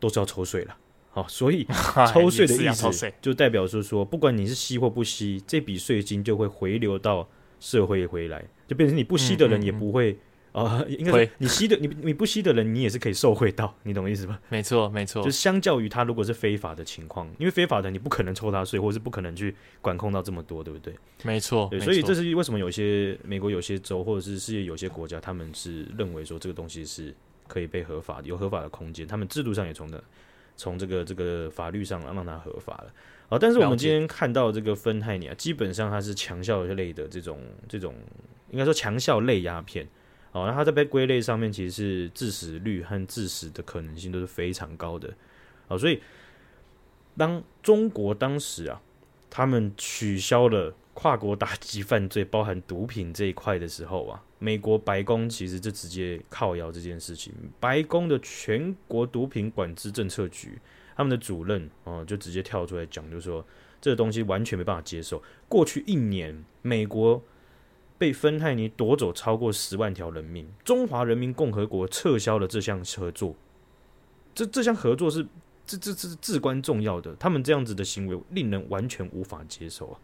[0.00, 0.76] 都是要抽税了。
[1.10, 1.64] 好，所以
[2.12, 7.28] 抽税的意思就代表是说，不管你是吸或不吸，这笔税金就会回流到
[7.60, 10.18] 社会回来，就变成你不吸的人也不会
[10.54, 14.40] 呃，应该说你吸的你你不吸的人，你也是可以受贿到， 你懂我意思吧？
[14.48, 15.20] 没错，没错。
[15.24, 20.94] 就相较于他如果是非法的情况，因为非法的你不可能抽他税，或是不可能去管控到这么多，对不对？
[21.24, 21.66] 没错。
[21.70, 27.12] 对，所以这是为什么有些美国有些州或者是世界有些国家，他们是认为说这个东西是
[27.48, 30.02] 可以被合法的，有合法的空间，他们制度上也从的。
[30.56, 32.86] 从这个这个法律上让它合法了，
[33.28, 37.92] 好，但是我们今天看到这个芬太尼啊，基本上它是强效类的这种这种，
[38.52, 39.84] 应该说强效类鸦片，
[40.34, 45.14] 好，那它在被归类上面其实是致死率和致死的可能性都是非常高的，
[45.68, 46.02] 好，所以
[47.16, 48.82] 当中国当时啊，
[49.30, 54.20] 他们取消了跨国打击犯罪，包含毒品这一块的时候啊。
[54.40, 60.58] 美国白宫其实就直接靠摇这件事情，白宫的全国毒品管制政策局，
[60.94, 63.42] 他们的主任哦就直接跳出来讲，就说
[63.80, 65.22] 这个东西完全没办法接受。
[65.48, 67.22] 过去一年，美国
[68.04, 73.34] 被芬太尼夺走超过十万条人命，中华人民共和国撤销了这项合作，
[74.34, 75.26] 这这项合作是
[75.64, 79.98] 这这这是至关重要的，他们这样子的行为令人完全无法接受啊。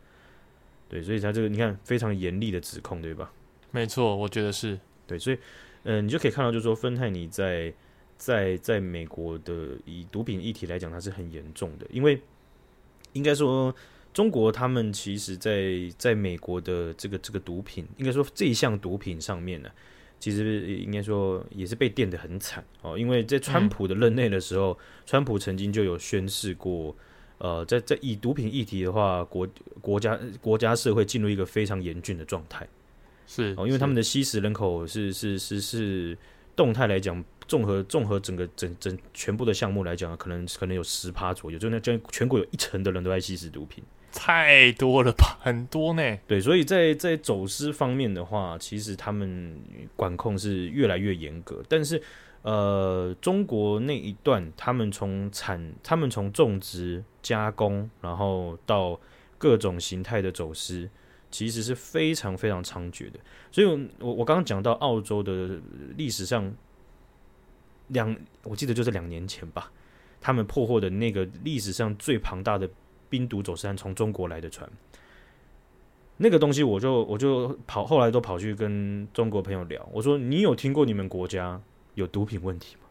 [0.88, 3.30] 对，所以他这个你看非常严厉的指控，对吧？
[3.70, 4.80] 没错，我觉得是。
[5.06, 5.36] 对，所以，
[5.82, 7.70] 嗯、呃，你就可以看到，就是说，芬太尼在
[8.16, 12.18] 在在美国的以毒品议题来讲，它是很严重的，因为
[13.12, 13.74] 应该说，
[14.12, 19.74] 中国他们其实在在美国的这个这个毒品，应该说这一项毒品上面呢、啊，
[20.18, 26.94] 其实应该说也是被电得很惨哦，因为在川普的任内的时候，嗯、川普曾经就有宣示过，
[27.38, 29.48] 呃，在在以毒品议题的话，国
[29.80, 32.68] 国家国家社会进入一个非常严峻的状态。
[33.26, 36.18] 是哦，因为他们的吸食人口是是是是
[36.56, 46.18] 动态来讲，综合综合整个整整全部的项目来讲，可能可能有十趴左右，就那将全国有一成的人都在吸食毒品，太多了吧， 很多呢。
[46.26, 49.58] 对，所以在在走私方面的话，其实他们
[49.96, 52.02] 管控是越来越严格，但是
[52.42, 58.98] 呃，中国那一段，他们从产，他们从种植、加工，然后到
[59.38, 60.88] 各种形态的走私。
[61.32, 63.20] 其实是非常非常猖獗的，
[63.52, 63.66] 所以
[64.00, 65.60] 我，我刚刚讲到澳洲的
[65.96, 66.52] 历史上
[67.86, 69.70] 两，我记得就是两年前吧，
[70.20, 72.68] 他们破获的那个历史上最庞大的
[73.10, 74.66] 冰毒走私案，从中国来的船，
[76.16, 81.60] 那个东西，我就我就跑，后来都跑去跟中国朋友聊，我说，你有听过你们国家
[81.96, 82.82] 有毒品问题吗？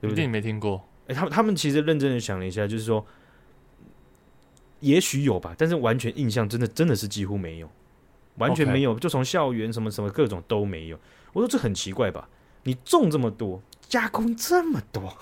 [0.00, 0.24] 对不对？
[0.24, 0.84] 你没听过？
[1.06, 3.06] 哎，他们他们其实认真的想了一下，就是说。
[4.80, 7.70] 也许有吧，但是完全印象真的真的是几乎没有，
[8.36, 10.98] 完全没有.就从校园什么什么各种都没有。
[11.32, 12.28] 我说这很奇怪吧？
[12.64, 15.16] 你种这么多，加工这么多，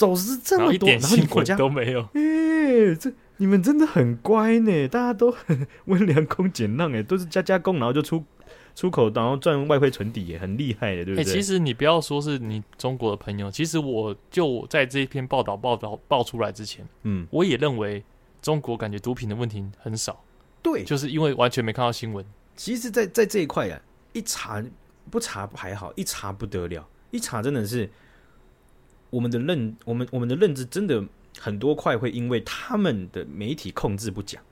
[0.00, 2.00] 走私这么多，然后，你国家都没有？
[2.14, 8.24] 哎、欸，这你们真的很乖呢，大家都很温良恭俭让哎，都是加加工，然后就出
[8.74, 11.24] 出口，然后赚外汇存底，也很厉害的，对不对？
[11.24, 18.02] 欸、其实你不要说是你中国的朋友，其实我就在这一篇报道报道爆出来之前，嗯，我也认为。
[18.42, 20.24] 中国感觉毒品的问题很少，
[20.62, 22.24] 对，就是因为完全没看到新闻。
[22.56, 23.78] 其实在，在在这一块啊，
[24.14, 24.64] 一查
[25.10, 27.90] 不查还好，一查不得了，一查真的是
[29.10, 31.04] 我们的认，我们我们的认知真的
[31.38, 34.42] 很多块会因为他们的媒体控制不讲，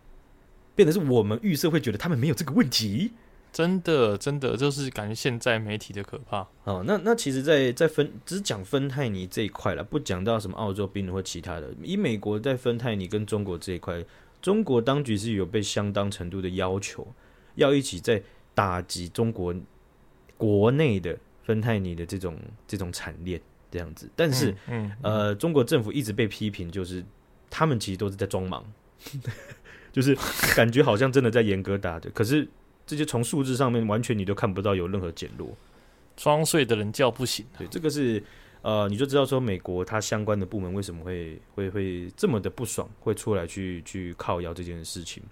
[0.74, 3.12] 变得是我们预设会觉得他们没有这个问题。
[3.50, 6.46] 真的，真的就是感觉现在媒体的可怕。
[6.64, 11.72] 哦，那那其实在，在在芬只讲芬太尼这一块了，不讲到什么澳洲冰毒或其他的。
[11.82, 14.04] 以美国在芬太尼跟中国这一块，
[14.42, 17.08] 中国当局是有被相当程度的要求，
[17.54, 18.22] 要一起在
[18.54, 19.54] 打击中国
[20.36, 23.40] 国内的芬太尼的这种这种产链
[23.70, 24.10] 这样子。
[24.14, 27.04] 但是，嗯，嗯呃，中国政府一直被批评，就是
[27.50, 28.64] 他们其实都是在装忙，
[29.92, 30.16] 就是
[30.54, 32.48] 感觉好像真的在严格打的，可是。
[32.88, 35.54] 这些从数字上面完全你都看不到有任何减弱，
[36.16, 37.44] 装睡的人叫不醒。
[37.58, 38.24] 对，这个是
[38.62, 45.22] 呃，你就知道说美国它相关的部门为什么会会会这么的不爽，会出来去去靠腰这件事情。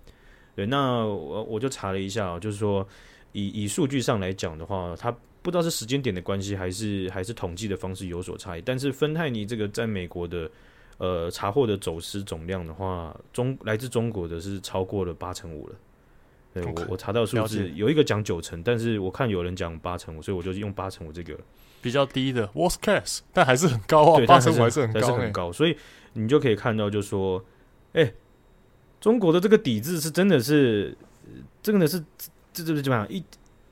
[0.55, 2.87] 对，那我我就查了一下，就是说
[3.33, 8.62] 以以数据上来讲的话，它不知道是时间点的关系，还是还是统计的方式有所差异。
[8.62, 10.50] 但是芬太尼这个在美国的
[10.98, 15.76] 呃查获的走私总量的话，中来自中国的是超过了八成五了。
[16.52, 21.38] 对我我查到数字有一个讲九成，但是我看有人讲八成五，所以我就用八成五这个
[21.80, 25.76] 比较低的 worst case，但还是很高啊，八成五还是很高，很高，所以
[26.14, 27.44] 你就可以看到，就说，
[27.92, 28.14] 哎、欸，
[29.00, 30.98] 中国的这个抵制是真的是，
[31.62, 32.02] 真的是
[32.52, 33.22] 这这怎么样一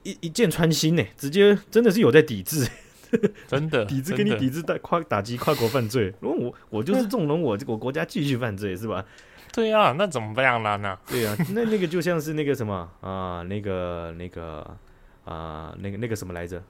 [0.04, 1.10] 一一箭穿心呢、欸？
[1.18, 2.66] 直接真的是有在抵制。
[3.46, 9.04] 真的 抵制，给你抵制打跨打击跨国犯罪，如果我我就是纵容我我国家继续犯罪是吧？
[9.52, 10.76] 对啊，那怎么办呢？
[10.78, 14.68] 那对啊，那那个就像是那个什么啊，那个那个
[15.24, 16.60] 啊，那个那个什么来着？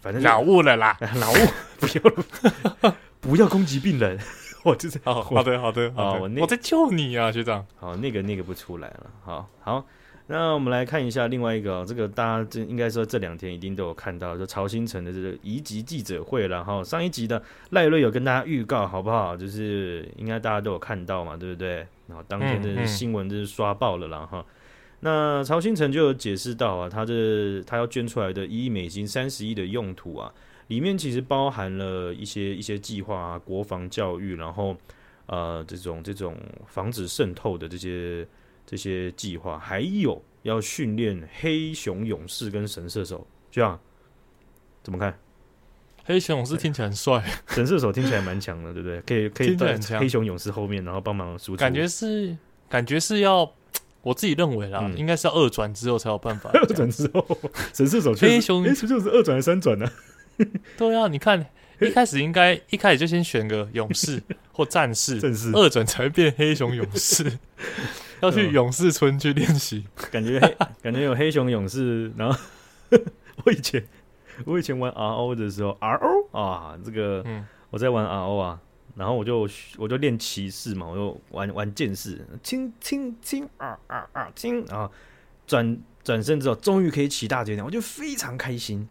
[0.00, 1.36] 反正脑雾了啦， 脑雾
[1.78, 4.18] 不要不要攻击病人，
[4.64, 7.66] 我就是好好的好的好，我在救你啊，学长。
[7.76, 9.86] 好，那个那个不出来了，好好。
[10.32, 16.84] 那我们来看一下另外一个、哦，这个大家这应该说这两天一定都有看到，就曹新成的这个移籍记者会了哈。
[16.84, 19.36] 上一集的赖瑞有跟大家预告，好不好？
[19.36, 21.84] 就是应该大家都有看到嘛，对不对？
[22.06, 24.38] 然后当天的新闻就是刷爆了啦哈。
[24.38, 24.46] 嗯嗯、
[25.00, 30.32] 那曹新成就有解释到啊，他这他要捐出来的一亿美金三十亿的用途啊，
[30.68, 34.76] 里面其实包含了一些一些计划啊，国防教育，然后
[35.26, 36.36] 呃这种这种
[36.68, 38.24] 防止渗透的这些。
[38.66, 43.78] 这些计划还有要训练黑熊勇士跟神射手，这样
[44.82, 45.18] 怎么看？
[46.04, 49.00] 黑熊勇士听起来很帅， 神射手听起来蛮强的，对不对？
[49.02, 51.56] 可以可以在黑熊勇士后面，然后帮忙输出。
[51.56, 52.36] 感觉是
[52.68, 53.52] 感觉是要，
[54.02, 56.50] 我自己认为啦，嗯、应该是要二转之后才有办法。
[56.54, 57.24] 二转之后，
[57.72, 59.88] 神射手黑熊哎，就是二转还是三转呢？
[60.78, 61.46] 对啊，你看
[61.88, 67.38] 一开始应该一开始就先选个勇士 或战士，战士二转才会变黑熊勇士。
[68.20, 70.38] 要去勇士村去练习，感觉
[70.82, 72.12] 感觉有黑熊勇士。
[72.16, 72.38] 然后
[73.44, 73.82] 我以前
[74.44, 77.24] 我以前玩 RO 的时候，RO 啊，这个
[77.70, 78.60] 我在玩 RO 啊，
[78.94, 84.90] 然后我就我就练骑士嘛，我就玩玩剑士，轻轻轻啊啊啊轻啊，
[85.46, 88.86] 转转身之后终于可以骑大嘴鸟，我就非常开心。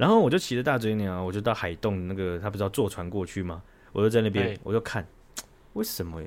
[0.00, 3.62] 然后我就骑着大嘴鸟，我就到海洞那个他不是要坐船过去吗？
[3.92, 5.06] 我就在那边，我就看
[5.74, 6.22] 为什么。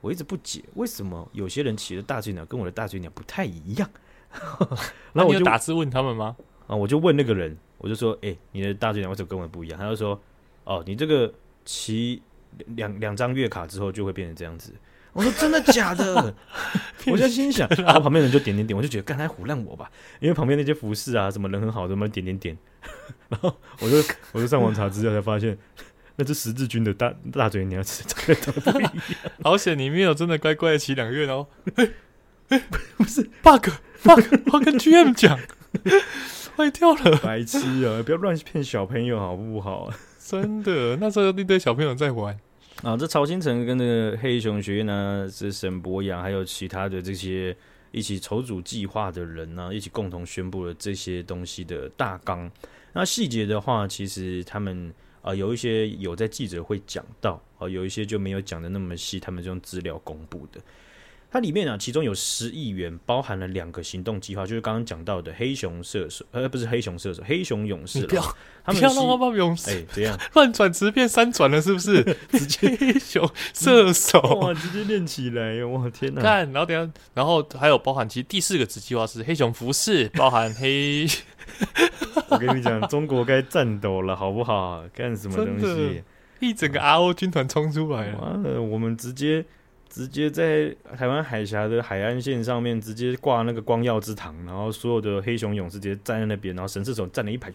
[0.00, 3.88] 我一直不解，为什么有些人骑的大嘴鸟跟我的大嘴鸟不太一样？
[5.14, 6.36] 然后我就打字问他们吗？
[6.66, 10.20] 啊，我就问那个人，我就说：“哎、欸，你的大嘴鸟为什么跟我不一样？”他就说
[10.66, 11.32] ：“哦，你这个
[11.64, 12.20] 骑
[12.74, 14.74] 两两张月卡之后就会变成这样子。”
[15.12, 16.34] 我说：“真的假的？”
[17.06, 22.56] 我就心想，然后旁边人就点点点，我就觉得刚才唬烂我吧，因为旁边那些服饰啊，什么人很好，什么点点点，
[23.28, 23.96] 然后我就
[24.32, 25.56] 我就上网查资料才发现。
[26.16, 28.92] 那只十字军的大大嘴鸟，这个都不一样。
[29.42, 31.46] 好险你没有真的乖乖的骑两个月哦。
[31.76, 31.88] 哎
[32.50, 32.62] 哎，
[32.98, 33.70] 不是 bug
[34.02, 34.20] bug，
[34.52, 35.38] 我跟 GM 讲，
[36.54, 38.02] 坏掉了，白痴啊！
[38.04, 39.90] 不要乱骗小朋友好不好？
[40.22, 42.38] 真的，那时候有一堆小朋友在玩
[42.82, 42.96] 啊。
[42.96, 47.56] 这曹兴诚跟那个黑熊学院呢，是沈博阳，还有其他的这些
[47.90, 52.50] 一起筹组计划的人呢，一起共同宣布了这些东西的大纲。
[52.92, 54.92] 那细节的话，其实他们。
[55.22, 60.60] 啊、有一些有在记者会讲到，啊、有一些就没有讲的那么细，他们是用资料公布的。
[61.32, 68.06] 它里面啊，其中有十亿元包含了两个行动计划，就是刚刚讲到的黑熊射手，呃，不是黑熊射手，黑熊勇士。
[68.06, 68.22] 不要，
[68.62, 72.04] 他们不要让他把勇士，哎，这样 乱转词变三转了，是不是？
[72.32, 76.20] 直接黑熊射手， 哇，直接练起来，我，天哪！
[76.20, 81.06] 看，然后等下，然后还有包含，其实第四个子计划是黑熊服饰，包含黑。
[82.28, 84.84] 我跟你讲，中国该战斗了，好不好？
[84.94, 86.02] 干什么东西？
[86.40, 89.44] 一整个 RO 军团冲出来了，完了，我们直接
[89.92, 97.52] 直接在台湾海峡的海岸线上面直接挂那个光耀之堂，然后所有的黑熊勇士直接站在那边，然后神射手站了一排，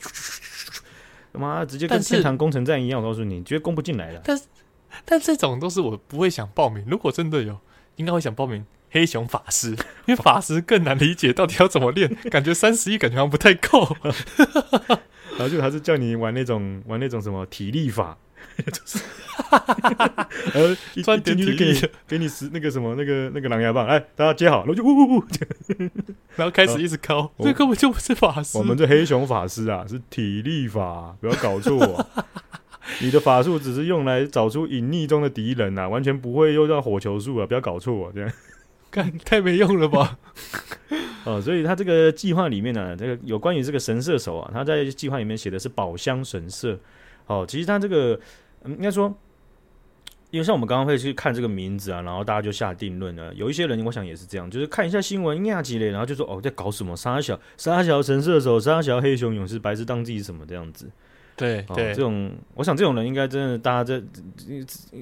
[1.34, 3.02] 他妈直接跟天堂攻城战一样。
[3.02, 4.22] 我告诉你，绝对攻不进来了。
[4.24, 4.44] 但是，
[5.04, 6.86] 但这种都是我不会想报名。
[6.88, 7.60] 如果真的有，
[7.96, 8.64] 应该会想报名。
[8.92, 9.72] 黑熊法师，
[10.06, 12.08] 因为法师更难理解，到底要怎么练？
[12.30, 13.96] 感觉三十一感觉好像不太够。
[15.38, 18.18] 然后就还是叫你玩那种玩那种什么体力法，
[18.72, 19.00] 就是，
[20.54, 25.24] 然后钻进去给你给你使那个什么那个那个狼牙棒，哎，大家接好，然后就呜呜呜，
[26.36, 28.58] 然后开始一直敲，这根本就不是法师。
[28.58, 32.06] 我们这黑熊法师啊，是体力法，不要搞错。
[33.02, 38.32] 你的法术只是用来找出隐匿中的敌人啊，完全不会用到火球术啊，不要搞错啊，这样。
[38.90, 40.18] 干太没用了吧！
[41.26, 46.80] 哦，所以他这个计划里面呢，这个有关于这个神射手啊，他在计划里面写的是宝箱神射。
[47.28, 48.20] 哦，其实他这个，
[48.64, 49.14] 嗯，应该说，
[50.32, 53.34] 因为像我们刚刚会去看这个名字啊，然后大家就下定论了。
[53.34, 60.90] 有一些人，我想也是这样，就是看一下新闻亚几类，然后就说哦，在搞什么沙小沙小神射手，沙小黑熊勇士，白痴当自己什么这样子。
[61.36, 64.02] 对对，哦，这种，我想这种人应该真的大家在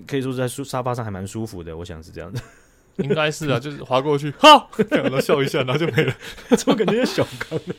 [0.05, 2.43] 可以说是在舒沙发上还蛮舒服的，我想是这样子。
[2.97, 6.13] 应该是啊，就是划过去，哈， 然后笑一下，然后就没了。
[6.57, 7.75] 怎么感觉像小刚呢？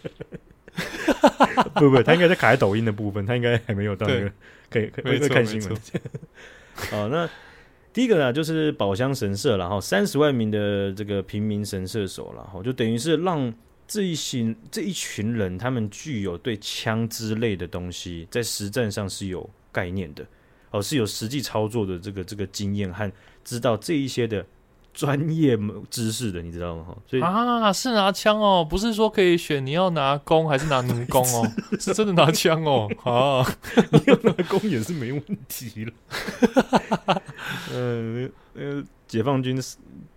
[1.75, 4.33] 不不，他应该在卡在抖音的部分，他应该还没有到那个
[4.71, 5.79] 可以可以在看新闻。
[6.91, 7.29] 好， 那
[7.93, 13.53] 第一个呢，就是宝箱神社，然后三十万名的这个平民神射手，然后就等于是让
[13.87, 20.27] 这一群这一群人，他们具有对枪之类的东西在实战上是有概念的，
[20.71, 23.11] 哦，是有实际操作的这个这个经验和
[23.45, 24.45] 知道这一些的。
[24.97, 25.59] 专业
[25.91, 26.87] 知识的，你知道吗？
[27.07, 31.47] 所以啊，是拿枪哦，不是说可以选你要拿弓还是拿弩 弓哦，
[31.79, 32.89] 是真的拿枪哦。
[33.05, 33.45] 啊，
[33.93, 35.93] 你要拿弓也是没问题了。
[37.75, 39.63] 嗯， 呃，解放军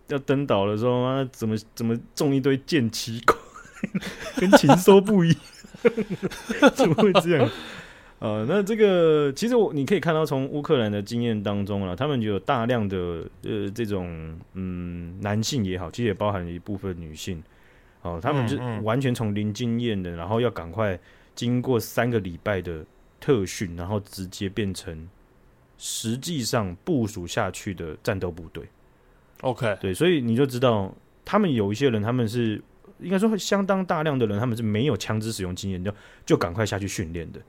[0.08, 3.36] 要登岛的时候，啊，怎么怎么种一堆箭旗弓，
[4.38, 7.50] 跟禽兽不一样，怎么会这样？
[8.20, 17.42] 呃，那这个其实我你可以看到，从乌克兰的经验当中啊，他们就有大量的呃这种嗯男性也好，其实也包含一部分女性，
[18.02, 21.00] 哦、呃，他们是完全从零经验的，然后要赶快
[21.34, 22.86] 经过三个礼拜的
[23.22, 25.08] 特训，然后直接变成
[25.78, 28.66] 实际上部署下去的战斗部队。
[29.42, 30.94] OK，对，所以你就知道，
[31.24, 32.62] 他们有一些人，他们是
[33.00, 35.94] 应该说相当大量的人，他们是没有枪支使用经验，就
[36.26, 37.40] 就赶快下去训练的。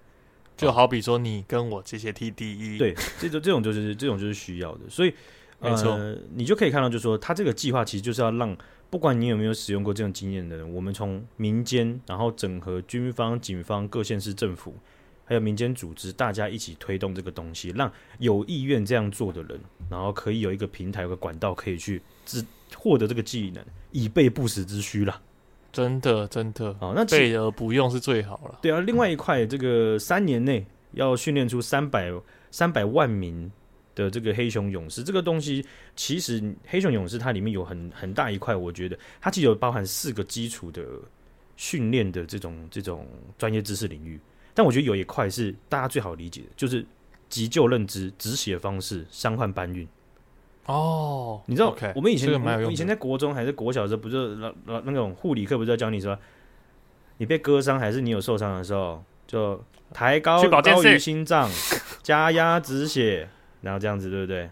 [0.60, 0.86] 就好。
[0.86, 5.14] 比说你跟我这些 TDE，对，这种这种就是这种就是需要的，所以
[5.60, 8.56] 没错、呃，你就可以看到，就是说他这个计划其实就是要让
[8.88, 14.74] 不管你有没有使用过这种经验的人，我们从民间，然后整合军方、警方、各县市政府，
[15.24, 22.44] 还有民间组织，大家一起推动这个东西，让有意愿这样做的人，然后可以有一个平台、有个管道，可以去自
[22.74, 25.20] 获得这个技能，以备不时之需啦。
[25.72, 28.58] 真的，真的，哦，那备而不用是最好了。
[28.60, 32.12] 对啊，另外一块，这个三年内要训练出三百
[32.50, 33.50] 三百万名
[33.94, 35.64] 的这个黑熊勇士，这个东西
[35.94, 40.84] 其实黑熊勇士它里面有很很大一块，我觉得它其实有包含四个基础的
[41.56, 43.06] 训练的这种这种
[43.38, 44.18] 专业知识领域。
[44.52, 46.84] 但我觉得有一块是大家最好理解的，就是
[47.28, 49.86] 急救认知、止血方式、伤患搬运。
[50.70, 56.16] 哦，你知道，okay, 我们以前我以前在国中还是国小的时候，不是那那那种护理课，不是要教你说，
[57.18, 59.62] 你被割伤还是你有受伤的时候，就
[59.92, 61.50] 抬高高于心脏，
[62.02, 63.28] 加压止血，
[63.62, 64.50] 然后这样子，对不对？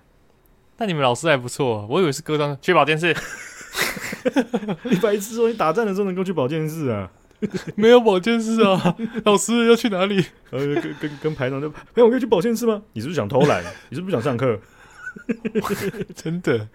[0.79, 3.15] 那你们老师还不错，我以为是割伤去保健室。
[4.85, 7.11] 你白痴说你打仗的时候能够去保健室啊？
[7.77, 10.25] 没有保健室啊， 老师要去哪里？
[10.51, 12.83] 呃，跟跟跟排长就，哎，我可以去保健室吗？
[12.95, 13.63] 你是不是想偷懒？
[13.91, 14.59] 你是不是不想上课？
[16.15, 16.69] 真的，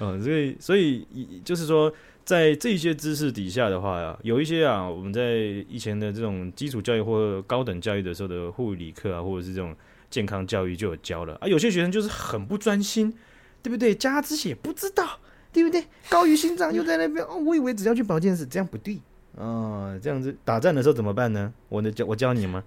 [0.00, 1.06] 嗯， 所以所以
[1.44, 1.92] 就是说，
[2.24, 5.36] 在这些知识底下的话呀，有一些啊，我们在
[5.68, 9.74] 以前的这种基础教育或高等教育的时候的护理课啊，或者是这种
[10.10, 11.48] 健康教育就有教了啊。
[11.48, 13.12] 有些学生就是很不专心，
[13.62, 13.94] 对不对？
[13.94, 15.18] 加之血不知道，
[15.52, 15.84] 对不对？
[16.08, 19.00] 高于心脏又在那边哦，我以为只要去保健室，这样不对
[19.36, 21.52] 哦，这样子打战的时候怎么办呢？
[21.68, 22.64] 我能教我教你吗？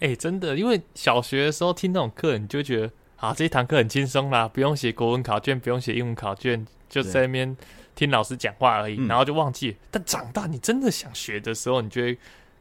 [0.00, 2.90] 哎、欸，真的，因为小学的时候听那种课，你就觉得。
[3.16, 7.56] 好，这一堂课很轻松啦，不用写国文考卷，不用写英文考卷，就在那边
[7.94, 9.76] 听老师讲话而已，然后就忘记了。
[9.90, 12.18] 但长大你真的想学的时候，你就会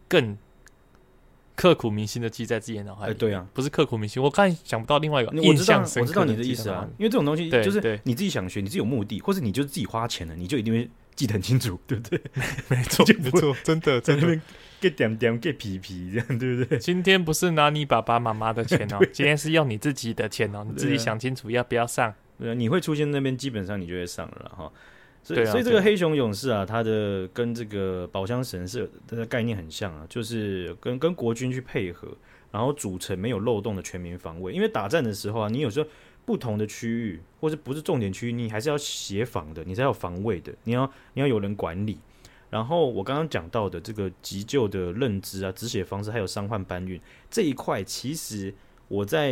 [0.07, 0.37] 更
[1.55, 3.13] 刻骨铭心的记在自己的脑海里。
[3.13, 6.07] 对啊，不是刻骨铭心，我刚才想不到另外一个印象深刻。
[6.07, 12.21] 我知道你的意思啊，因为这种东西就是你自己想学，你自己有目的，或者你就是自己花钱了，你就一定会记得很清楚，对不对？
[12.67, 14.39] 没错， 没错，真的，真的。
[14.81, 16.77] 给点点给皮皮这样对不对？
[16.77, 22.13] 今天不是拿你爸爸妈妈的钱哦， 今天是要你自己的钱哦，你自己想清楚要不要上。
[22.37, 24.71] 对啊，你会出现那边，基本上你就会上了哈。
[25.23, 32.09] 所以，所以这个黑熊勇士啊，它的跟这个宝箱神社的概念很像啊，就是跟跟国军去配合，
[32.51, 34.53] 然后组成没有漏洞的全民防卫。
[34.53, 35.89] 因为打战的时候啊，你有时候
[36.25, 41.97] 不同的区域或者不是重点区域，你还是要协防的，你是要防卫的，你要你要有人管理。
[42.49, 46.99] 然后我刚刚讲到的这个急救的认知啊、止血方式，还有伤患搬运
[47.29, 48.53] 这一块，其实
[48.87, 49.31] 我在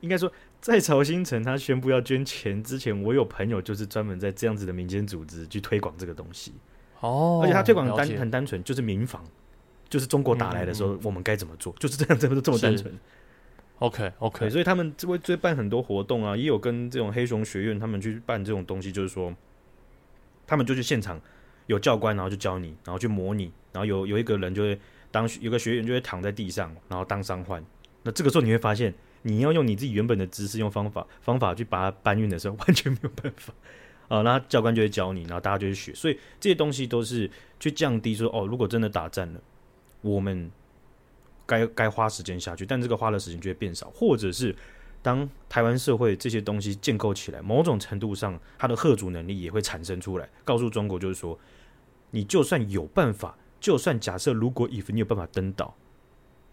[0.00, 6.52] 应该说在曹新城他宣布要捐钱之前，我有朋友就是专门在这样子的民间组织去推广这个东西
[7.00, 9.24] 哦，而且他推广单很单纯，就是民防，
[9.88, 12.92] 就是中国打来的时候我们该怎么做，嗯、就是这样，这么这么单纯。
[13.78, 19.34] OK OK，所以他们就会会办很多活动啊，也有跟这种黑熊学院他们去办这种东西，就是说
[20.46, 21.20] 他们就去现场。
[21.66, 24.78] 有教官，然后就教你，然后去模拟，然后有有一个人就会
[25.10, 27.64] 当有个学员就会躺在地上，然后当伤患。
[28.02, 33.54] 那这个时候你会发现，你要用你自己原本的知识、用方法方法去把它搬运的时候，完全没有办法
[34.14, 34.20] 啊。
[34.20, 35.94] 那教官就会教你，然后大家就会学。
[35.94, 39.40] 所以这些东西都是去降低说，哦，如果真的打仗了，
[40.02, 40.50] 我们
[41.46, 44.54] 该该花时间下去，但这个花的时间就会变少，或者是
[45.02, 51.38] 当台湾社会这些东西建构起来，某种程度上，它的吓阻能力也会产生出来，告诉中国就是说，
[52.10, 55.74] 你就算有办法，就算假设如果 if 你有办法登岛，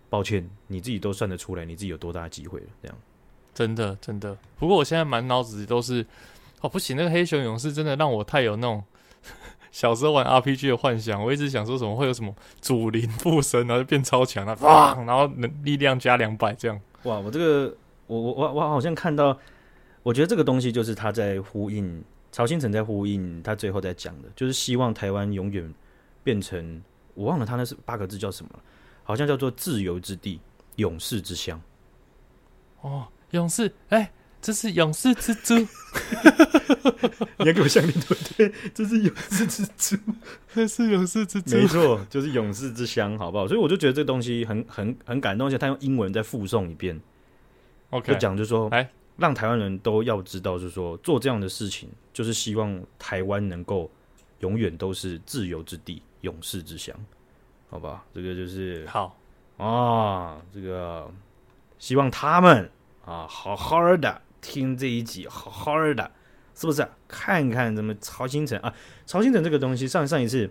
[0.09, 2.97] 抱歉，你自己都算得出来，你自己有多大的机会了，这样。
[3.53, 6.05] 真的真的，不过我现在满脑子都是，
[6.61, 8.83] 哦不行，那个黑熊勇士真的让我太有那种
[9.71, 11.23] 小时候玩 RPG 的幻想。
[11.23, 16.79] 我一直想说怎么会有什么主灵附身，然后就变超强了，哇，然后能力量加两百这样。
[17.03, 17.75] 哇，我这个
[18.07, 19.37] 我我我我好像看到，
[20.03, 25.73] 我觉得这个东西就是他在呼应曹兴诚在呼应他最后在讲的，就是希望台湾永远
[26.23, 26.81] 变成
[27.15, 28.51] 我忘了他那是八个字叫什么，
[29.03, 30.39] 好像叫做自由之地、
[30.75, 31.59] 勇士之乡。
[32.81, 33.07] 哦。
[33.31, 34.11] 勇士，哎、欸，
[34.41, 35.55] 这是勇士之珠，
[37.37, 38.51] 你要给我向你对不对？
[38.73, 40.01] 这是勇士之珠，
[40.53, 43.47] 这是勇士之珠，没错，就是勇士之乡，好不好？
[43.47, 46.99] 所以我就觉得这个东西很很很感动，而且他用英文再附送一遍
[47.91, 53.91] ，OK，就讲就是说，哎，让台湾人都要知道，就是说做这样的事情，就是希望台湾能够
[54.39, 56.95] 永远都是自由之地、勇士之乡，
[57.69, 58.03] 好吧？
[58.11, 59.15] 这个就是好
[59.57, 61.07] 啊，这个
[61.77, 62.67] 希望他们。
[63.03, 66.11] 啊，好好的听这一集，好好的，
[66.55, 66.85] 是不是？
[67.07, 68.73] 看看怎么曹兴诚啊，
[69.05, 70.49] 曹兴诚这个东西，上上一次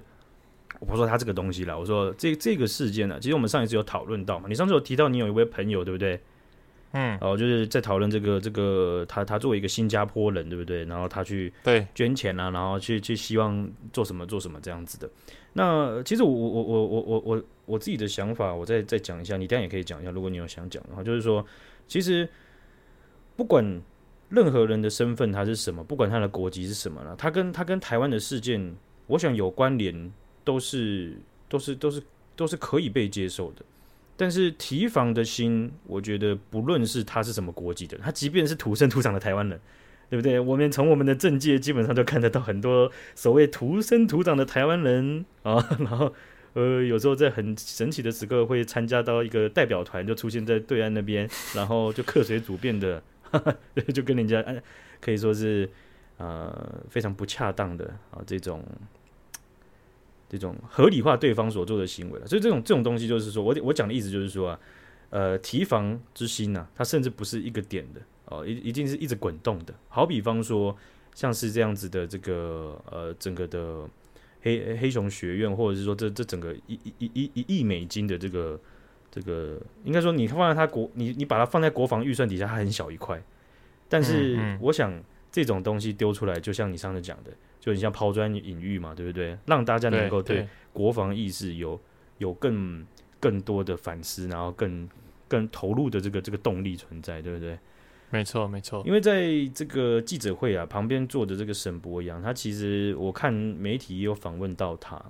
[0.79, 6.21] 我不说他这个东西了，我说这这个事件呢，其实我们上一次有讨论到嘛，你上次有提到你有一位朋友，对不对？
[6.93, 10.85] 嗯，哦，就是在讨论这个这个他他作为一个新加坡人，对不对？
[10.85, 15.09] 然后他去对捐钱啊，然后去去希望做什么做什么这样子的。
[15.53, 21.45] 那其实我我我我我我我自己的想法，我再再讲一下，你当然也可以讲一下，如果你有想讲的话，就是说。
[21.89, 22.29] 其实，
[23.41, 23.81] 不管
[24.29, 28.77] 任何人的身份他是什么，不管他的国籍是什么了，他跟他跟台湾的事件，
[29.07, 30.13] 我想有关联，
[30.45, 31.15] 都是
[31.49, 32.03] 都是都是
[32.37, 33.65] 都是可以被接受的。
[34.15, 39.59] 但是提防的心，我觉得不论是他是什么国籍的，他即便是土生土长的台湾人，
[40.11, 40.39] 对不对？
[40.39, 46.13] 我们从我们的政界基本上都看得到很多所谓土生土长的台湾人啊，然后。
[46.53, 53.01] 呃，有时候在很神奇的时刻会参加到一个代表团，就出现在对岸那边，然后就客随主便的，
[53.95, 54.45] 就跟人家
[55.01, 55.69] 可以说是
[56.19, 58.65] 呃非常不恰当的啊这种
[60.29, 62.27] 这种合理化对方所做的行为了。
[62.27, 64.61] 所以这种这种东西就是说我我讲的意思就是说啊，
[65.11, 69.75] 呃提防之心呐、它甚至不是一个点的哦，一一定是一直滚动的。
[69.89, 70.77] 好比方说
[71.15, 73.89] 像是这样子的这个呃整个的。
[74.43, 78.59] 黑黑熊学院，或者是说这这整个一一一一一亿美金的这个
[79.11, 83.21] 这个，应该说你放在它国，你你把它放在国防预算底下，它很小一块。
[83.89, 84.93] 但是我想
[85.33, 89.37] 这种东西丢出来，就像你上次讲的，就你像抛砖引玉嘛，对不对？
[89.47, 91.81] 让大家能够对国防意识有
[92.19, 92.87] 有更
[93.19, 94.89] 更多的反思，然后更
[95.27, 97.59] 更投入的这个这个动力存在，对不对？
[98.11, 98.83] 没错，没错。
[98.85, 105.01] 因为在这个记者会啊，旁边坐的这个沈博洋，他其实我看媒体也有访问到他，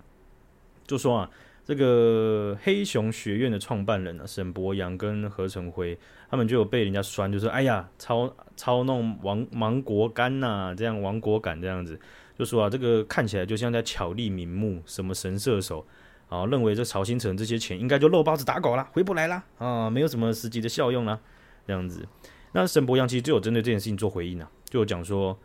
[0.87, 1.31] 就说啊，
[1.65, 5.97] 这个黑熊学院的创办人啊，沈博洋跟何成辉，
[6.29, 12.01] 他们就有被人家酸，就说哎呀，操操弄亡亡国干呐、啊，这样亡国感这样子，
[12.37, 15.87] 就说啊，这个看起来就像在巧立名目，什么神射手
[16.29, 21.21] 啊，认为这曹兴成这些钱应该就肉包子打狗了，回不来了啊，没有什么实际的效用了，
[21.67, 22.05] 这样子。
[22.53, 25.39] 那沈博洋其实就有针对这件事情做回应啊，就有讲说，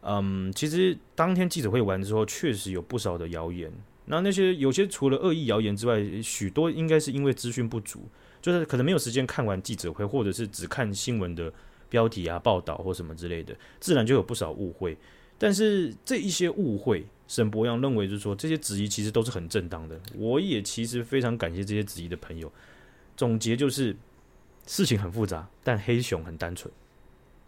[0.00, 3.70] 嗯，其实当天记者会完之后，确实有不少的谣言。
[4.10, 8.08] 那那些有些除了恶意谣言之外，许多应该是因为资讯不足，
[8.42, 11.52] 就是可能没有时间看完记者会，或者是只看新闻的
[11.88, 14.96] 标题啊、报道或什么之类的，自然就有不少误会。
[15.38, 19.98] 但是这一些误会，沈博洋认为就是说，这些质疑其实都是很正当的。
[20.16, 22.52] 我也其实非常感谢这些质疑的朋友。
[23.16, 23.96] 总结就是。
[24.66, 26.72] 事情很复杂，但黑熊很单纯，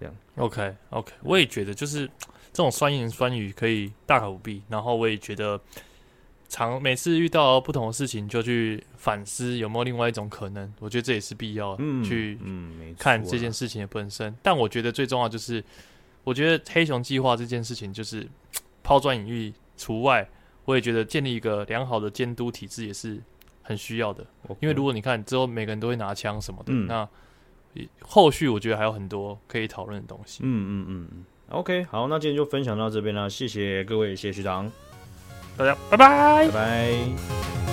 [0.00, 0.16] 这样。
[0.36, 2.04] OK OK，我也觉得就是
[2.52, 4.60] 这种酸言酸语可以大可不必。
[4.68, 5.60] 然后我也觉得，
[6.52, 10.70] 常每次遇到不同的事情就去反思有没有另外一种可能。
[10.78, 11.74] 我觉得这也是必要
[12.04, 12.38] 去
[12.98, 14.28] 看这件事情的本身。
[14.28, 15.64] 嗯嗯啊、但我觉得最重要就是，
[16.24, 18.28] 我觉得黑熊计划这件事情就是
[18.84, 20.28] 抛砖引玉除外，
[20.66, 23.18] 我也觉得建立一个良好的监督体制也是。
[23.64, 24.26] 很需要的.
[24.58, 27.08] 因为如果你看之后每个人都会拿枪什么的，嗯、那
[28.00, 30.40] 后续我觉得还有很多可以讨论的东西。
[30.42, 34.68] 嗯嗯嗯嗯，OK，好，那今天就分享到这边了，谢谢各位，谢谢学长，
[35.56, 37.71] 大家拜拜，拜拜。